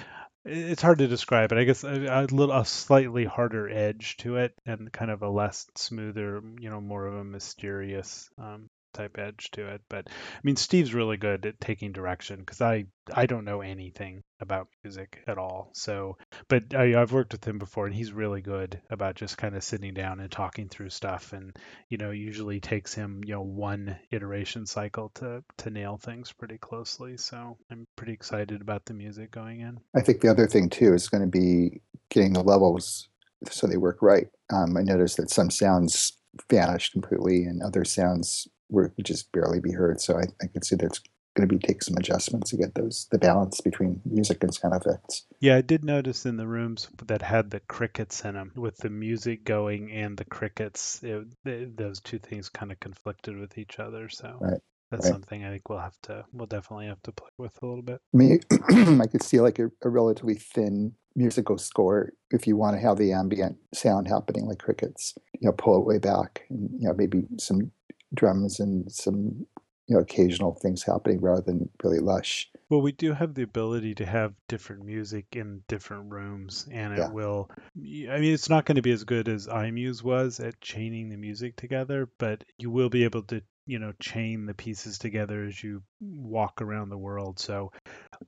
it's 0.45 0.81
hard 0.81 0.99
to 0.99 1.08
describe 1.08 1.51
it. 1.51 1.58
I 1.58 1.63
guess 1.63 1.84
a, 1.84 2.05
a, 2.05 2.21
little 2.23 2.55
a 2.55 2.65
slightly 2.65 3.25
harder 3.25 3.69
edge 3.69 4.17
to 4.17 4.38
it, 4.38 4.53
and 4.65 4.91
kind 4.91 5.12
of 5.12 5.21
a 5.21 5.29
less 5.29 5.67
smoother, 5.75 6.41
you 6.60 6.69
know, 6.69 6.79
more 6.79 7.08
of 7.08 7.15
a 7.15 7.23
mysterious 7.23 8.29
um, 8.38 8.69
type 8.95 9.17
edge 9.17 9.49
to 9.51 9.67
it. 9.67 9.81
But 9.89 10.08
I 10.08 10.39
mean, 10.43 10.55
Steve's 10.55 10.93
really 10.93 11.17
good 11.17 11.45
at 11.45 11.60
taking 11.60 11.91
direction 11.91 12.39
because 12.39 12.62
I 12.62 12.86
I 13.13 13.27
don't 13.27 13.45
know 13.45 13.62
anything 13.62 14.23
about 14.39 14.67
music 14.84 15.21
at 15.27 15.38
all. 15.38 15.69
So, 15.73 16.17
but 16.47 16.73
I, 16.73 16.99
I've 16.99 17.12
worked 17.12 17.34
with 17.34 17.45
him 17.45 17.60
before, 17.60 17.86
and 17.86 17.93
he's 17.93 18.12
really 18.12 18.41
good 18.41 18.81
about 18.89 19.15
just 19.15 19.38
kind 19.38 19.55
of 19.55 19.63
sitting 19.63 19.93
down 19.93 20.19
and 20.19 20.31
talking 20.31 20.69
through 20.69 20.89
stuff. 20.89 21.34
And 21.34 21.55
you 21.89 21.97
know, 21.97 22.12
usually 22.12 22.60
takes 22.60 22.93
him 22.93 23.21
you 23.25 23.34
know 23.34 23.43
one 23.43 23.97
iteration 24.12 24.65
cycle 24.65 25.12
to 25.15 25.43
to 25.58 25.69
nail 25.69 25.97
things 25.97 26.31
pretty 26.31 26.58
closely. 26.58 27.17
So 27.17 27.58
I'm 27.69 27.86
pretty 27.95 28.13
excited 28.13 28.62
about 28.62 28.86
the 28.86 28.93
music 28.93 29.31
going 29.31 29.62
in. 29.62 29.79
I 29.95 30.01
think 30.01 30.21
the 30.21 30.29
other 30.29 30.47
thing 30.47 30.69
too 30.69 30.93
is 30.93 31.10
going 31.10 31.21
to 31.21 31.27
be 31.27 31.81
getting 32.10 32.34
the 32.34 32.43
levels 32.43 33.10
so 33.51 33.67
they 33.67 33.77
work 33.77 34.01
right. 34.01 34.27
Um, 34.51 34.77
I 34.77 34.81
noticed 34.81 35.17
that 35.17 35.29
some 35.29 35.49
sounds 35.49 36.13
vanished 36.49 36.91
completely 36.93 37.43
and 37.43 37.62
other 37.62 37.86
sounds 37.86 38.47
were 38.69 38.93
just 39.01 39.32
barely 39.32 39.60
be 39.60 39.71
heard. 39.71 40.01
So 40.01 40.17
I, 40.17 40.23
I 40.41 40.47
could 40.47 40.65
see 40.65 40.75
there's 40.75 41.01
going 41.36 41.47
to 41.47 41.54
be 41.54 41.60
take 41.60 41.84
some 41.84 41.97
adjustments 41.97 42.49
to 42.49 42.58
get 42.58 42.75
those 42.75 43.08
the 43.12 43.17
balance 43.17 43.62
between 43.62 44.01
music 44.06 44.41
and 44.43 44.54
sound 44.54 44.73
effects. 44.73 45.25
Yeah, 45.39 45.58
I 45.58 45.62
did 45.62 45.84
notice 45.84 46.25
in 46.25 46.38
the 46.38 46.47
rooms 46.47 46.88
that 47.06 47.21
had 47.21 47.51
the 47.51 47.60
crickets 47.60 48.23
in 48.23 48.34
them, 48.34 48.51
with 48.56 48.78
the 48.78 48.89
music 48.89 49.43
going 49.43 49.91
and 49.91 50.17
the 50.17 50.25
crickets, 50.25 51.04
it, 51.04 51.28
it, 51.45 51.78
those 51.78 51.99
two 51.99 52.19
things 52.19 52.49
kind 52.49 52.71
of 52.71 52.80
conflicted 52.80 53.38
with 53.38 53.58
each 53.58 53.80
other. 53.80 54.10
So 54.10 54.38
right. 54.39 54.62
that's 54.91 55.06
right. 55.06 55.12
something 55.12 55.43
I 55.43 55.49
think 55.49 55.69
we'll 55.69 55.80
have 55.80 55.99
to, 56.04 56.25
we'll 56.32 56.47
definitely 56.47 56.88
have 56.88 57.01
to 57.04 57.12
play 57.12 57.30
with 57.38 57.62
a 57.62 57.65
little 57.65 57.84
bit. 57.84 57.99
I 58.13 58.17
mean, 58.17 58.39
I 59.01 59.08
could 59.08 59.23
see 59.23 59.41
like 59.41 59.60
a, 59.60 59.69
a 59.84 59.89
relatively 59.89 60.36
thin 60.36 60.93
musical 61.17 61.58
score 61.58 62.12
if 62.32 62.45
you 62.45 62.58
want 62.58 62.75
to 62.75 62.82
have 62.82 62.97
the 62.97 63.13
ambient 63.13 63.58
sound 63.73 64.06
happening 64.08 64.45
like 64.45 64.60
crickets 64.60 65.17
you 65.39 65.47
know 65.47 65.54
pull 65.54 65.80
it 65.80 65.86
way 65.86 65.97
back 65.97 66.43
and 66.49 66.69
you 66.78 66.88
know 66.88 66.93
maybe 66.93 67.23
some 67.38 67.71
drums 68.15 68.60
and 68.60 68.91
some 68.91 69.45
you 69.88 69.95
know 69.95 70.01
occasional 70.01 70.56
things 70.56 70.84
happening 70.84 71.21
rather 71.21 71.41
than 71.41 71.69
really 71.84 71.99
lush. 71.99 72.49
Well, 72.69 72.82
we 72.82 72.91
do 72.91 73.13
have 73.13 73.36
the 73.36 73.43
ability 73.43 73.95
to 73.95 74.06
have 74.06 74.34
different 74.47 74.84
music 74.84 75.28
in 75.34 75.62
different 75.67 76.12
rooms, 76.12 76.67
and 76.71 76.97
it 76.97 77.12
will. 77.12 77.51
I 77.78 78.19
mean, 78.19 78.34
it's 78.34 78.49
not 78.49 78.65
going 78.65 78.78
to 78.78 78.82
be 78.82 78.91
as 78.91 79.04
good 79.04 79.30
as 79.30 79.47
iMuse 79.47 80.01
was 80.01 80.39
at 80.39 80.60
chaining 80.62 81.10
the 81.10 81.17
music 81.17 81.56
together, 81.56 82.10
but 82.17 82.43
you 82.58 82.71
will 82.71 82.89
be 82.89 83.04
able 83.04 83.23
to 83.23 83.41
you 83.67 83.80
know 83.80 83.93
chain 83.99 84.45
the 84.45 84.54
pieces 84.54 84.97
together 84.97 85.43
as 85.43 85.63
you 85.63 85.82
walk 85.99 86.62
around 86.62 86.89
the 86.89 86.97
world 86.97 87.39
so 87.39 87.71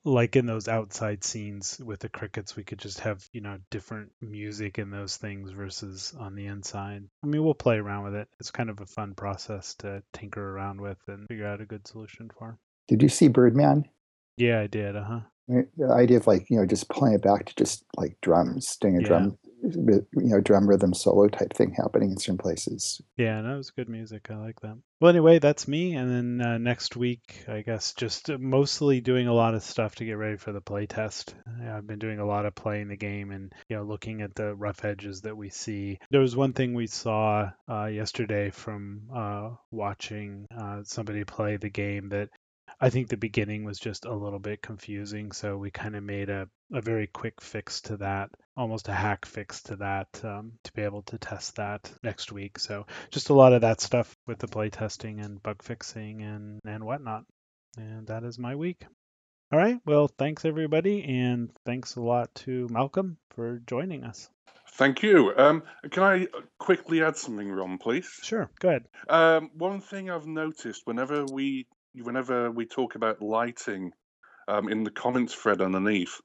like 0.04 0.36
in 0.36 0.46
those 0.46 0.68
outside 0.68 1.24
scenes 1.24 1.80
with 1.84 2.00
the 2.00 2.08
crickets 2.08 2.56
we 2.56 2.64
could 2.64 2.78
just 2.78 3.00
have 3.00 3.26
you 3.32 3.40
know 3.40 3.58
different 3.70 4.10
music 4.20 4.78
in 4.78 4.90
those 4.90 5.16
things 5.16 5.50
versus 5.50 6.14
on 6.18 6.34
the 6.34 6.46
inside. 6.46 7.04
I 7.22 7.26
mean 7.26 7.44
we'll 7.44 7.54
play 7.54 7.76
around 7.76 8.04
with 8.04 8.14
it. 8.14 8.28
It's 8.40 8.50
kind 8.50 8.70
of 8.70 8.80
a 8.80 8.86
fun 8.86 9.14
process 9.14 9.74
to 9.76 10.02
tinker 10.12 10.42
around 10.42 10.80
with 10.80 10.98
and 11.08 11.26
figure 11.28 11.46
out 11.46 11.60
a 11.60 11.66
good 11.66 11.86
solution 11.86 12.30
for. 12.38 12.58
Did 12.88 13.02
you 13.02 13.08
see 13.08 13.28
birdman? 13.28 13.84
Yeah 14.36 14.60
i 14.60 14.66
did 14.66 14.96
uh-huh. 14.96 15.20
The 15.48 15.90
idea 15.90 16.18
of 16.18 16.26
like 16.26 16.50
you 16.50 16.58
know 16.58 16.66
just 16.66 16.88
playing 16.90 17.16
it 17.16 17.22
back 17.22 17.46
to 17.46 17.54
just 17.56 17.84
like 17.96 18.16
drums 18.20 18.76
doing 18.80 18.96
a 18.98 19.00
yeah. 19.00 19.06
drum 19.06 19.38
you 19.74 20.06
know 20.12 20.40
drum 20.40 20.68
rhythm 20.68 20.94
solo 20.94 21.28
type 21.28 21.52
thing 21.52 21.72
happening 21.72 22.10
in 22.10 22.18
certain 22.18 22.38
places. 22.38 23.00
Yeah, 23.16 23.40
no, 23.42 23.54
it 23.54 23.58
was 23.58 23.70
good 23.70 23.88
music. 23.88 24.28
I 24.30 24.36
like 24.36 24.60
that. 24.60 24.78
Well, 25.00 25.10
anyway, 25.10 25.38
that's 25.38 25.68
me. 25.68 25.94
And 25.94 26.10
then 26.40 26.46
uh, 26.46 26.58
next 26.58 26.96
week, 26.96 27.44
I 27.46 27.60
guess, 27.60 27.94
just 27.94 28.30
mostly 28.30 29.00
doing 29.00 29.28
a 29.28 29.32
lot 29.32 29.54
of 29.54 29.62
stuff 29.62 29.94
to 29.96 30.04
get 30.04 30.14
ready 30.14 30.38
for 30.38 30.50
the 30.50 30.60
play 30.60 30.78
playtest. 30.78 31.34
I've 31.66 31.86
been 31.86 31.98
doing 31.98 32.18
a 32.18 32.26
lot 32.26 32.46
of 32.46 32.54
playing 32.54 32.88
the 32.88 32.96
game 32.96 33.30
and 33.30 33.52
you 33.68 33.76
know 33.76 33.82
looking 33.82 34.22
at 34.22 34.34
the 34.34 34.54
rough 34.54 34.84
edges 34.84 35.22
that 35.22 35.36
we 35.36 35.50
see. 35.50 35.98
There 36.10 36.20
was 36.20 36.36
one 36.36 36.52
thing 36.52 36.74
we 36.74 36.86
saw 36.86 37.50
uh, 37.68 37.86
yesterday 37.86 38.50
from 38.50 39.02
uh, 39.14 39.50
watching 39.70 40.46
uh, 40.56 40.82
somebody 40.84 41.24
play 41.24 41.56
the 41.56 41.70
game 41.70 42.10
that 42.10 42.30
I 42.80 42.90
think 42.90 43.08
the 43.08 43.16
beginning 43.16 43.64
was 43.64 43.78
just 43.78 44.04
a 44.04 44.14
little 44.14 44.38
bit 44.38 44.62
confusing, 44.62 45.32
so 45.32 45.56
we 45.56 45.70
kind 45.70 45.96
of 45.96 46.04
made 46.04 46.30
a, 46.30 46.48
a 46.72 46.80
very 46.80 47.08
quick 47.08 47.40
fix 47.40 47.80
to 47.82 47.96
that, 47.96 48.30
almost 48.56 48.88
a 48.88 48.92
hack 48.92 49.26
fix 49.26 49.62
to 49.64 49.76
that, 49.76 50.08
um, 50.22 50.52
to 50.62 50.72
be 50.72 50.82
able 50.82 51.02
to 51.02 51.18
test 51.18 51.56
that 51.56 51.90
next 52.04 52.30
week. 52.30 52.58
So 52.58 52.86
just 53.10 53.30
a 53.30 53.34
lot 53.34 53.52
of 53.52 53.62
that 53.62 53.80
stuff 53.80 54.16
with 54.28 54.38
the 54.38 54.46
play 54.46 54.70
testing 54.70 55.20
and 55.20 55.42
bug 55.42 55.62
fixing 55.62 56.22
and, 56.22 56.60
and 56.64 56.84
whatnot. 56.84 57.24
And 57.76 58.06
that 58.06 58.22
is 58.22 58.38
my 58.38 58.54
week. 58.54 58.86
All 59.50 59.58
right. 59.58 59.80
Well, 59.84 60.08
thanks 60.08 60.44
everybody, 60.44 61.02
and 61.02 61.50
thanks 61.64 61.96
a 61.96 62.00
lot 62.00 62.32
to 62.36 62.68
Malcolm 62.70 63.16
for 63.30 63.60
joining 63.66 64.04
us. 64.04 64.28
Thank 64.74 65.02
you. 65.02 65.32
Um, 65.36 65.62
can 65.90 66.02
I 66.02 66.26
quickly 66.58 67.02
add 67.02 67.16
something, 67.16 67.50
Ron, 67.50 67.78
please? 67.78 68.08
Sure. 68.22 68.50
Go 68.60 68.68
ahead. 68.68 68.84
Um, 69.08 69.50
one 69.54 69.80
thing 69.80 70.10
I've 70.10 70.26
noticed 70.26 70.82
whenever 70.84 71.24
we 71.24 71.66
whenever 72.02 72.50
we 72.50 72.66
talk 72.66 72.94
about 72.94 73.22
lighting 73.22 73.92
um, 74.46 74.68
in 74.68 74.84
the 74.84 74.90
comments 74.90 75.34
thread 75.34 75.60
underneath, 75.60 76.20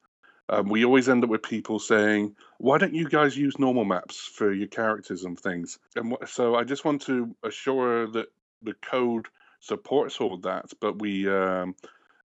um, 0.49 0.69
we 0.69 0.85
always 0.85 1.09
end 1.09 1.23
up 1.23 1.29
with 1.29 1.43
people 1.43 1.79
saying, 1.79 2.35
"Why 2.57 2.77
don't 2.77 2.93
you 2.93 3.07
guys 3.07 3.37
use 3.37 3.57
normal 3.59 3.85
maps 3.85 4.17
for 4.35 4.51
your 4.51 4.67
characters 4.67 5.23
and 5.23 5.39
things?" 5.39 5.79
And 5.95 6.15
so 6.25 6.55
I 6.55 6.63
just 6.63 6.85
want 6.85 7.01
to 7.03 7.35
assure 7.43 8.07
that 8.07 8.27
the 8.61 8.73
code 8.81 9.27
supports 9.59 10.19
all 10.19 10.33
of 10.33 10.41
that, 10.43 10.65
but 10.81 10.99
we 10.99 11.29
um, 11.29 11.75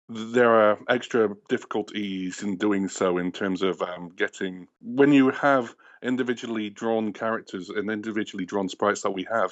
there 0.09 0.51
are 0.51 0.79
extra 0.89 1.35
difficulties 1.49 2.43
in 2.43 2.57
doing 2.57 2.89
so 2.89 3.19
in 3.19 3.33
terms 3.33 3.63
of 3.63 3.83
um, 3.83 4.11
getting 4.17 4.69
when 4.81 5.13
you 5.13 5.31
have 5.31 5.75
individually 6.03 6.71
drawn 6.71 7.13
characters 7.13 7.69
and 7.71 7.91
individually 7.91 8.45
drawn 8.45 8.69
sprites 8.69 9.03
that 9.03 9.11
we 9.11 9.27
have 9.31 9.51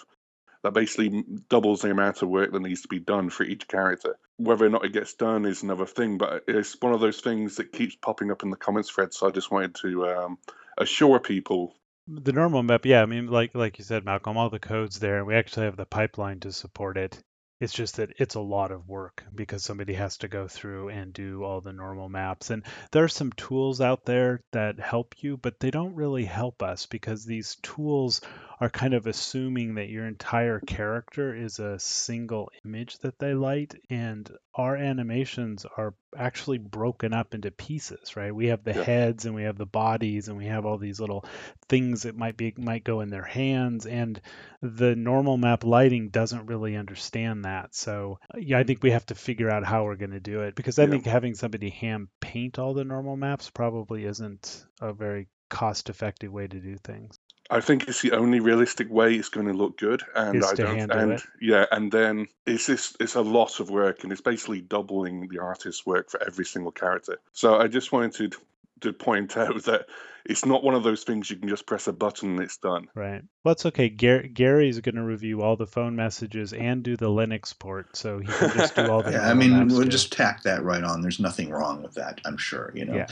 that 0.65 0.73
basically 0.73 1.23
doubles 1.51 1.83
the 1.83 1.91
amount 1.91 2.23
of 2.23 2.29
work 2.31 2.51
that 2.51 2.63
needs 2.63 2.83
to 2.83 2.89
be 2.89 2.99
done 2.99 3.29
for 3.29 3.45
each 3.45 3.69
character. 3.69 4.17
Whether 4.39 4.65
or 4.65 4.71
not 4.71 4.85
it 4.85 4.95
gets 4.95 5.13
done 5.13 5.45
is 5.45 5.63
another 5.63 5.85
thing, 5.85 6.17
but 6.17 6.45
it's 6.49 6.81
one 6.81 6.95
of 6.95 7.01
those 7.01 7.21
things 7.21 7.57
that 7.57 7.71
keeps 7.71 7.95
popping 7.95 8.31
up 8.31 8.43
in 8.43 8.51
the 8.51 8.57
comments 8.57 8.91
thread. 8.91 9.13
So 9.13 9.29
I 9.29 9.31
just 9.31 9.51
wanted 9.51 9.75
to 9.77 10.09
um, 10.09 10.39
assure 10.79 11.21
people. 11.21 11.77
The 12.09 12.33
normal 12.33 12.63
map, 12.63 12.87
yeah. 12.87 13.03
I 13.03 13.07
mean, 13.07 13.27
like 13.27 13.55
like 13.55 13.79
you 13.79 13.85
said, 13.85 14.07
Malcolm, 14.07 14.39
all 14.39 14.49
the 14.49 14.59
codes 14.59 14.99
there, 14.99 15.19
and 15.19 15.27
we 15.27 15.35
actually 15.35 15.67
have 15.67 15.77
the 15.77 15.87
pipeline 15.87 16.41
to 16.41 16.53
support 16.53 16.97
it. 16.97 17.23
It's 17.61 17.73
just 17.73 17.97
that 17.97 18.15
it's 18.19 18.35
a 18.35 18.41
lot 18.41 18.73
of 18.73 18.89
work 18.89 19.23
because 19.35 19.63
somebody 19.63 19.95
has 19.95 20.19
to 20.19 20.29
go 20.29 20.49
through 20.49 20.89
and 20.89 21.13
do 21.13 21.45
all 21.45 21.61
the 21.61 21.73
normal 21.73 22.09
maps. 22.09 22.51
And 22.51 22.65
there 22.91 23.05
are 23.05 23.09
some 23.09 23.33
tools 23.33 23.81
out 23.81 24.05
there 24.05 24.41
that 24.53 24.81
help 24.81 25.15
you, 25.23 25.37
but 25.37 25.61
they 25.61 25.71
don't 25.71 25.95
really 25.95 26.25
help 26.25 26.63
us 26.63 26.87
because 26.87 27.25
these 27.25 27.57
tools 27.63 28.23
are 28.65 28.71
kind 28.71 28.95
of 28.95 29.07
assuming 29.07 29.75
that 29.75 29.91
your 29.91 30.07
entire 30.07 30.59
character 30.61 31.35
is 31.35 31.59
a 31.59 31.79
single 31.79 32.51
image 32.65 32.97
that 33.01 33.19
they 33.19 33.35
light 33.35 33.75
and 33.91 34.31
our 34.55 34.75
animations 34.75 35.67
are 35.77 35.93
actually 36.17 36.57
broken 36.57 37.13
up 37.13 37.35
into 37.35 37.51
pieces 37.51 38.17
right 38.17 38.35
we 38.35 38.47
have 38.47 38.65
the 38.65 38.73
Yeah. 38.73 38.83
heads 38.85 39.27
and 39.27 39.35
we 39.35 39.43
have 39.43 39.59
the 39.59 39.67
bodies 39.67 40.29
and 40.29 40.39
we 40.39 40.47
have 40.47 40.65
all 40.65 40.79
these 40.79 40.99
little 40.99 41.27
things 41.69 42.05
that 42.05 42.17
might 42.17 42.39
be 42.39 42.55
might 42.57 42.85
go 42.85 43.03
in 43.03 43.11
their 43.11 43.25
hands 43.25 43.85
and 43.85 44.19
the 44.63 44.97
normal 44.97 45.37
map 45.37 45.63
lighting 45.65 46.09
doesn't 46.09 46.47
really 46.47 46.75
understand 46.75 47.45
that 47.45 47.75
so 47.75 48.19
uh, 48.35 48.39
yeah 48.39 48.59
i 48.59 48.63
mm. 48.63 48.67
think 48.67 48.83
we 48.83 48.93
have 48.93 49.05
to 49.07 49.15
figure 49.15 49.51
out 49.51 49.65
how 49.67 49.85
we're 49.85 49.97
going 49.97 50.11
to 50.11 50.21
do 50.21 50.41
it 50.41 50.55
because 50.55 50.79
i 50.79 50.85
Yeah. 50.85 50.91
think 50.91 51.05
having 51.05 51.35
somebody 51.35 51.69
hand 51.69 52.09
paint 52.21 52.59
all 52.59 52.73
the 52.73 52.85
normal 52.85 53.17
maps 53.17 53.51
probably 53.51 54.07
isn't 54.07 54.65
a 54.81 54.95
very 54.95 55.29
cost 55.51 55.91
effective 55.91 56.33
way 56.33 56.47
to 56.47 56.61
do 56.61 56.77
things 56.79 57.19
I 57.55 57.61
think 57.61 57.89
it's 57.89 58.03
the 58.03 58.13
only 58.13 58.41
realistic 58.41 58.91
way 58.91 59.15
it's 59.15 59.29
going 59.29 59.47
to 59.47 59.53
look 59.55 59.79
good, 59.79 60.03
and 60.15 60.37
Is 60.39 60.45
I 60.45 60.55
to 60.57 60.63
don't. 60.65 60.91
and 60.91 61.13
it. 61.13 61.23
yeah, 61.41 61.67
and 61.71 61.91
then 61.93 62.27
it's 62.47 62.67
just 62.67 62.97
it's 63.01 63.15
a 63.15 63.23
lot 63.23 63.61
of 63.61 63.71
work, 63.71 64.03
and 64.03 64.13
it's 64.13 64.21
basically 64.21 64.61
doubling 64.61 65.29
the 65.29 65.39
artist's 65.39 65.87
work 65.87 66.11
for 66.11 66.23
every 66.23 66.45
single 66.45 66.73
character. 66.73 67.19
So 67.33 67.57
I 67.59 67.69
just 67.69 67.93
wanted 67.93 68.13
to, 68.33 68.39
to 68.81 68.93
point 68.93 69.37
out 69.37 69.63
that 69.65 69.87
it's 70.27 70.45
not 70.47 70.65
one 70.65 70.75
of 70.75 70.83
those 70.83 71.05
things 71.05 71.29
you 71.31 71.37
can 71.37 71.49
just 71.51 71.67
press 71.67 71.87
a 71.87 71.93
button 71.93 72.31
and 72.31 72.41
it's 72.41 72.57
done. 72.57 72.89
Right. 72.95 73.23
Well, 73.45 73.53
it's 73.53 73.67
okay. 73.67 73.91
Gar- 73.91 74.23
Gary's 74.23 74.81
going 74.81 74.95
to 74.95 75.03
review 75.05 75.43
all 75.43 75.55
the 75.55 75.67
phone 75.67 75.95
messages 75.97 76.55
and 76.55 76.83
do 76.83 76.97
the 76.97 77.09
Linux 77.11 77.57
port, 77.59 77.95
so 77.97 78.19
he 78.21 78.27
can 78.27 78.51
just 78.55 78.75
do 78.75 78.91
all 78.91 79.03
the. 79.05 79.13
Yeah, 79.13 79.31
I 79.31 79.35
mean, 79.35 79.69
we'll 79.69 79.83
too. 79.85 79.89
just 79.91 80.13
tack 80.13 80.43
that 80.45 80.65
right 80.65 80.83
on. 80.83 81.03
There's 81.03 81.21
nothing 81.21 81.51
wrong 81.51 81.83
with 81.83 81.95
that. 81.95 82.21
I'm 82.25 82.39
sure. 82.39 82.73
You 82.75 82.87
know, 82.87 82.95
Yeah, 82.97 83.07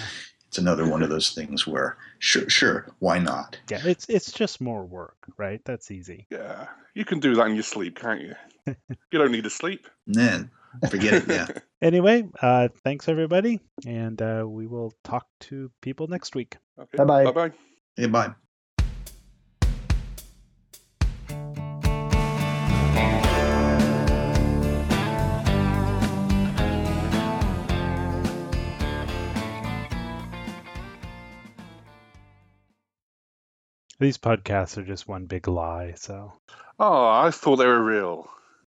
it's 0.53 0.59
another 0.59 0.87
one 0.87 1.03
of 1.03 1.09
those 1.09 1.31
things 1.31 1.67
where, 1.67 1.97
sure, 2.19 2.47
sure, 2.51 2.87
why 2.99 3.19
not? 3.19 3.59
yeah. 3.71 3.81
It's 3.87 4.07
it's 4.11 4.31
just 4.31 4.61
more 4.61 4.85
work, 4.85 5.17
right? 5.39 5.63
That's 5.65 5.91
easy. 5.91 6.27
Yeah, 6.29 6.67
you 6.93 7.07
can 7.07 7.21
do 7.21 7.35
that 7.37 7.47
in 7.47 7.55
your 7.55 7.63
sleep, 7.63 7.99
can't 7.99 8.21
you? 8.21 8.35
you 8.67 9.19
don't 9.19 9.33
need 9.33 9.45
to 9.45 9.51
sleep. 9.51 9.89
Then 10.07 10.51
forget 10.91 11.15
it. 11.15 11.29
Yeah. 11.29 11.47
Anyway, 11.83 12.23
uh, 12.41 12.69
thanks 12.85 13.09
everybody, 13.09 13.59
and 13.85 14.23
uh, 14.23 14.45
we 14.47 14.69
will 14.69 14.93
talk 15.03 15.27
to 15.41 15.69
people 15.81 16.07
next 16.07 16.37
week. 16.37 16.57
okay. 16.79 16.97
Bye-bye. 16.97 17.25
Bye 17.25 17.33
bye. 17.33 17.53
Hey, 17.97 18.07
bye. 18.07 18.33
These 34.03 34.19
podcasts 34.19 34.77
are 34.79 34.85
just 34.85 35.07
one 35.07 35.27
big 35.27 35.47
lie. 35.47 35.95
So 35.97 36.33
Oh, 36.81 37.07
I 37.09 37.31
thought 37.31 37.55
they 37.57 37.67
were 37.67 37.81
real. 37.81 38.29